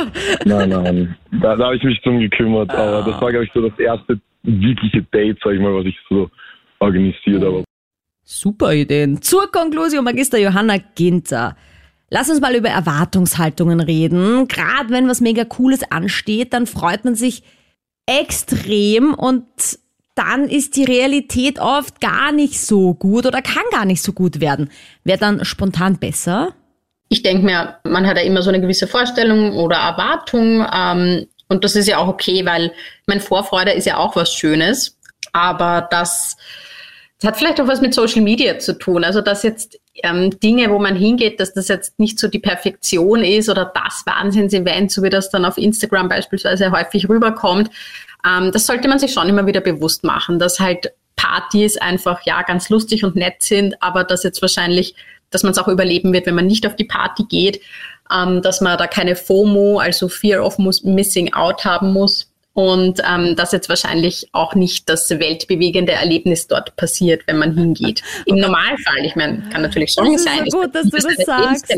Nein, 0.45 0.69
nein. 0.69 1.15
Da, 1.41 1.55
da 1.55 1.65
habe 1.65 1.75
ich 1.75 1.83
mich 1.83 2.01
drum 2.01 2.19
gekümmert. 2.19 2.71
Ah. 2.71 2.99
Aber 2.99 3.11
das 3.11 3.21
war, 3.21 3.29
glaube 3.29 3.45
ich, 3.45 3.51
so 3.53 3.61
das 3.61 3.77
erste 3.77 4.19
wirkliche 4.41 5.03
Date, 5.13 5.37
sag 5.43 5.53
ich 5.53 5.59
mal, 5.59 5.75
was 5.75 5.85
ich 5.85 5.97
so 6.09 6.29
organisiert 6.79 7.43
habe. 7.43 7.63
Super 8.23 8.73
Ideen. 8.73 9.21
Zur 9.21 9.51
Konklusion, 9.51 10.03
Magister 10.03 10.37
Johanna 10.37 10.77
Ginter. 10.95 11.55
Lass 12.09 12.29
uns 12.29 12.41
mal 12.41 12.55
über 12.55 12.69
Erwartungshaltungen 12.69 13.79
reden. 13.79 14.47
Gerade 14.47 14.89
wenn 14.89 15.07
was 15.07 15.21
mega 15.21 15.45
Cooles 15.45 15.83
ansteht, 15.91 16.53
dann 16.53 16.65
freut 16.65 17.05
man 17.05 17.15
sich 17.15 17.43
extrem 18.05 19.13
und 19.13 19.45
dann 20.15 20.49
ist 20.49 20.75
die 20.75 20.83
Realität 20.83 21.59
oft 21.59 22.01
gar 22.01 22.31
nicht 22.31 22.59
so 22.59 22.93
gut 22.93 23.25
oder 23.25 23.41
kann 23.41 23.63
gar 23.71 23.85
nicht 23.85 24.01
so 24.01 24.11
gut 24.11 24.41
werden. 24.41 24.69
Wäre 25.03 25.19
dann 25.19 25.45
spontan 25.45 25.97
besser? 25.97 26.53
Ich 27.07 27.23
denke 27.23 27.45
mir, 27.45 27.77
man 27.83 28.05
hat 28.05 28.17
ja 28.17 28.23
immer 28.23 28.41
so 28.41 28.49
eine 28.49 28.59
gewisse 28.59 28.87
Vorstellung 28.87 29.53
oder 29.53 29.77
Erwartung. 29.77 30.65
Ähm, 30.73 31.27
und 31.47 31.63
das 31.63 31.75
ist 31.75 31.87
ja 31.87 31.97
auch 31.97 32.07
okay, 32.07 32.45
weil 32.45 32.71
mein 33.07 33.21
Vorfreude 33.21 33.71
ist 33.71 33.85
ja 33.85 33.97
auch 33.97 34.15
was 34.15 34.33
Schönes. 34.33 34.99
Aber 35.31 35.87
das, 35.89 36.37
das 37.19 37.27
hat 37.27 37.37
vielleicht 37.37 37.59
auch 37.59 37.67
was 37.67 37.81
mit 37.81 37.93
Social 37.93 38.21
Media 38.21 38.59
zu 38.59 38.77
tun. 38.77 39.03
Also, 39.03 39.19
dass 39.19 39.43
jetzt 39.43 39.77
ähm, 40.03 40.39
Dinge, 40.39 40.69
wo 40.69 40.79
man 40.79 40.95
hingeht, 40.95 41.39
dass 41.41 41.53
das 41.53 41.67
jetzt 41.67 41.99
nicht 41.99 42.17
so 42.17 42.29
die 42.29 42.39
Perfektion 42.39 43.23
ist 43.23 43.49
oder 43.49 43.71
das 43.75 44.03
Wahnsinns-Event, 44.05 44.89
so 44.91 45.03
wie 45.03 45.09
das 45.09 45.29
dann 45.29 45.43
auf 45.43 45.57
Instagram 45.57 46.07
beispielsweise 46.07 46.71
häufig 46.71 47.09
rüberkommt. 47.09 47.69
Ähm, 48.25 48.51
das 48.53 48.65
sollte 48.65 48.87
man 48.87 48.99
sich 48.99 49.11
schon 49.11 49.27
immer 49.27 49.45
wieder 49.45 49.59
bewusst 49.59 50.05
machen, 50.05 50.39
dass 50.39 50.61
halt 50.61 50.93
Partys 51.17 51.75
einfach 51.75 52.21
ja 52.25 52.41
ganz 52.43 52.69
lustig 52.69 53.03
und 53.03 53.17
nett 53.17 53.41
sind, 53.41 53.75
aber 53.81 54.05
dass 54.05 54.23
jetzt 54.23 54.41
wahrscheinlich, 54.41 54.95
dass 55.29 55.43
man 55.43 55.51
es 55.51 55.57
auch 55.57 55.67
überleben 55.67 56.13
wird, 56.13 56.25
wenn 56.25 56.35
man 56.35 56.47
nicht 56.47 56.65
auf 56.65 56.77
die 56.77 56.85
Party 56.85 57.25
geht, 57.27 57.59
ähm, 58.09 58.41
dass 58.41 58.61
man 58.61 58.77
da 58.77 58.87
keine 58.87 59.17
FOMO, 59.17 59.79
also 59.79 60.07
Fear 60.07 60.45
of 60.45 60.57
Missing 60.57 61.33
Out 61.33 61.65
haben 61.65 61.91
muss 61.91 62.28
und 62.53 62.99
ähm, 63.09 63.35
dass 63.37 63.51
jetzt 63.51 63.69
wahrscheinlich 63.69 64.27
auch 64.33 64.53
nicht 64.55 64.89
das 64.89 65.09
weltbewegende 65.09 65.93
Erlebnis 65.93 66.47
dort 66.47 66.75
passiert, 66.75 67.21
wenn 67.27 67.37
man 67.37 67.55
hingeht. 67.55 68.01
Im 68.25 68.35
Normalfall, 68.39 69.05
ich 69.05 69.15
meine, 69.15 69.43
kann 69.51 69.61
natürlich 69.61 69.93
schon 69.93 70.05
Das 70.11 70.15
ist 70.15 70.23
sein. 70.25 70.45
so 70.49 70.61
gut, 70.61 70.75
dass 70.75 70.89
du 70.89 70.97
das 70.97 71.25
sagst. 71.25 71.69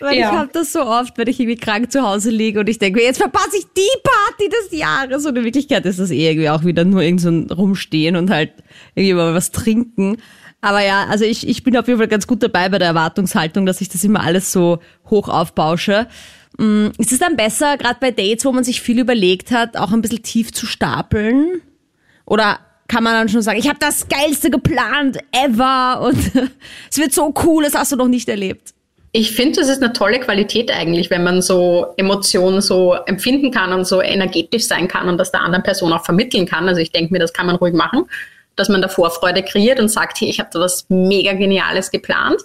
Weil 0.00 0.18
Ja. 0.18 0.30
ich 0.30 0.36
habe 0.38 0.50
das 0.52 0.72
so 0.72 0.80
oft, 0.82 1.18
wenn 1.18 1.26
ich 1.28 1.38
irgendwie 1.40 1.58
krank 1.58 1.90
zu 1.92 2.02
Hause 2.02 2.30
liege 2.30 2.60
und 2.60 2.68
ich 2.68 2.78
denke, 2.78 3.02
jetzt 3.02 3.18
verpasse 3.18 3.58
ich 3.58 3.64
die 3.76 4.00
Party 4.02 4.48
des 4.48 4.78
Jahres. 4.78 5.26
Und 5.26 5.36
in 5.36 5.44
Wirklichkeit 5.44 5.84
ist 5.84 5.98
das 5.98 6.10
eh 6.10 6.30
irgendwie 6.30 6.48
auch 6.50 6.64
wieder 6.64 6.84
nur 6.84 7.02
irgend 7.02 7.20
so 7.20 7.28
ein 7.30 7.50
Rumstehen 7.50 8.16
und 8.16 8.30
halt 8.30 8.52
irgendwie 8.94 9.14
mal 9.14 9.34
was 9.34 9.50
trinken. 9.50 10.16
Aber 10.60 10.82
ja, 10.82 11.04
also 11.10 11.26
ich, 11.26 11.46
ich 11.46 11.62
bin 11.62 11.76
auf 11.76 11.86
jeden 11.88 11.98
Fall 11.98 12.08
ganz 12.08 12.26
gut 12.26 12.42
dabei 12.42 12.70
bei 12.70 12.78
der 12.78 12.88
Erwartungshaltung, 12.88 13.66
dass 13.66 13.82
ich 13.82 13.90
das 13.90 14.02
immer 14.02 14.22
alles 14.22 14.50
so 14.50 14.78
hoch 15.10 15.28
aufbausche. 15.28 16.06
Mm, 16.58 16.88
Ist 16.98 17.12
es 17.12 17.18
dann 17.18 17.36
besser, 17.36 17.76
gerade 17.76 17.98
bei 18.00 18.10
Dates, 18.10 18.44
wo 18.44 18.52
man 18.52 18.64
sich 18.64 18.80
viel 18.80 18.98
überlegt 18.98 19.50
hat, 19.50 19.76
auch 19.76 19.92
ein 19.92 20.02
bisschen 20.02 20.22
tief 20.22 20.52
zu 20.52 20.66
stapeln? 20.66 21.62
Oder 22.26 22.58
kann 22.88 23.02
man 23.02 23.14
dann 23.14 23.28
schon 23.28 23.42
sagen, 23.42 23.58
ich 23.58 23.68
habe 23.68 23.78
das 23.80 24.08
Geilste 24.08 24.50
geplant 24.50 25.18
ever 25.32 26.00
und 26.02 26.16
es 26.90 26.98
wird 26.98 27.12
so 27.12 27.32
cool, 27.44 27.64
das 27.64 27.74
hast 27.74 27.92
du 27.92 27.96
noch 27.96 28.08
nicht 28.08 28.28
erlebt? 28.28 28.74
Ich 29.16 29.30
finde, 29.30 29.60
das 29.60 29.68
ist 29.68 29.82
eine 29.82 29.92
tolle 29.92 30.18
Qualität 30.18 30.72
eigentlich, 30.72 31.08
wenn 31.08 31.22
man 31.22 31.40
so 31.40 31.94
Emotionen 31.96 32.60
so 32.60 32.94
empfinden 32.94 33.52
kann 33.52 33.72
und 33.72 33.86
so 33.86 34.02
energetisch 34.02 34.66
sein 34.66 34.88
kann 34.88 35.08
und 35.08 35.18
das 35.18 35.30
der 35.30 35.40
anderen 35.40 35.62
Person 35.62 35.92
auch 35.92 36.04
vermitteln 36.04 36.46
kann. 36.46 36.68
Also 36.68 36.80
ich 36.80 36.90
denke 36.90 37.12
mir, 37.12 37.20
das 37.20 37.32
kann 37.32 37.46
man 37.46 37.54
ruhig 37.54 37.74
machen, 37.74 38.06
dass 38.56 38.68
man 38.68 38.82
da 38.82 38.88
Vorfreude 38.88 39.44
kreiert 39.44 39.78
und 39.78 39.88
sagt, 39.88 40.20
hey, 40.20 40.28
ich 40.28 40.40
habe 40.40 40.50
da 40.52 40.58
was 40.58 40.86
mega 40.88 41.32
Geniales 41.32 41.92
geplant. 41.92 42.40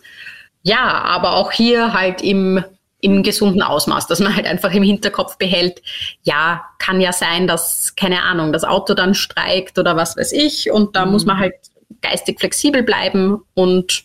Ja, 0.61 0.81
aber 0.81 1.33
auch 1.33 1.51
hier 1.51 1.93
halt 1.93 2.21
im, 2.21 2.63
im 3.01 3.23
gesunden 3.23 3.62
Ausmaß, 3.62 4.07
dass 4.07 4.19
man 4.19 4.35
halt 4.35 4.45
einfach 4.45 4.73
im 4.73 4.83
Hinterkopf 4.83 5.38
behält, 5.38 5.81
ja, 6.23 6.65
kann 6.79 6.99
ja 6.99 7.13
sein, 7.13 7.47
dass, 7.47 7.95
keine 7.95 8.23
Ahnung, 8.23 8.51
das 8.51 8.63
Auto 8.63 8.93
dann 8.93 9.13
streikt 9.13 9.79
oder 9.79 9.95
was 9.95 10.17
weiß 10.17 10.31
ich 10.33 10.71
und 10.71 10.95
da 10.95 11.05
muss 11.05 11.25
man 11.25 11.39
halt 11.39 11.55
geistig 12.01 12.39
flexibel 12.39 12.83
bleiben 12.83 13.41
und 13.53 14.03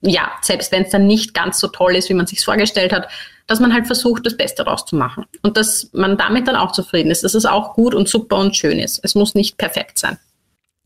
ja, 0.00 0.30
selbst 0.42 0.70
wenn 0.70 0.84
es 0.84 0.90
dann 0.90 1.06
nicht 1.06 1.34
ganz 1.34 1.58
so 1.58 1.68
toll 1.68 1.96
ist, 1.96 2.08
wie 2.08 2.14
man 2.14 2.26
sich 2.26 2.44
vorgestellt 2.44 2.92
hat, 2.92 3.08
dass 3.48 3.60
man 3.60 3.72
halt 3.72 3.86
versucht, 3.86 4.26
das 4.26 4.36
Beste 4.36 4.62
daraus 4.62 4.84
zu 4.84 4.94
machen. 4.94 5.24
Und 5.42 5.56
dass 5.56 5.90
man 5.92 6.16
damit 6.16 6.46
dann 6.46 6.54
auch 6.54 6.72
zufrieden 6.72 7.10
ist, 7.10 7.24
dass 7.24 7.34
es 7.34 7.46
auch 7.46 7.74
gut 7.74 7.94
und 7.94 8.08
super 8.08 8.36
und 8.36 8.56
schön 8.56 8.78
ist. 8.78 9.00
Es 9.02 9.14
muss 9.14 9.34
nicht 9.34 9.56
perfekt 9.56 9.98
sein. 9.98 10.18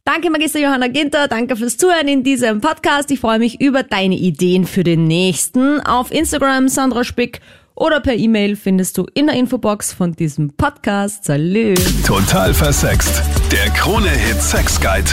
Danke, 0.05 0.31
Magister 0.31 0.59
Johanna 0.59 0.89
Ginter. 0.89 1.29
Danke 1.29 1.55
fürs 1.55 1.77
Zuhören 1.77 2.09
in 2.09 2.25
diesem 2.25 2.61
Podcast. 2.61 3.13
Ich 3.13 3.21
freue 3.21 3.39
mich 3.39 3.61
über 3.61 3.85
deine 3.85 4.17
Ideen 4.17 4.67
für 4.67 4.83
den 4.83 5.07
nächsten. 5.07 5.79
Auf 5.79 6.11
Instagram 6.11 6.69
Sandra 6.69 7.05
Spick 7.05 7.41
oder 7.77 8.01
per 8.01 8.15
E-Mail 8.15 8.57
findest 8.57 8.99
du 8.99 9.07
in 9.15 9.27
der 9.27 9.37
Infobox 9.37 9.93
von 9.93 10.13
diesem 10.13 10.55
Podcast. 10.55 11.25
Salü. 11.25 11.75
Total 12.05 12.53
versext. 12.53 13.23
Der 13.53 13.71
Krone-Hit 13.75 14.43
Sex 14.43 14.81
Guide. 14.81 15.13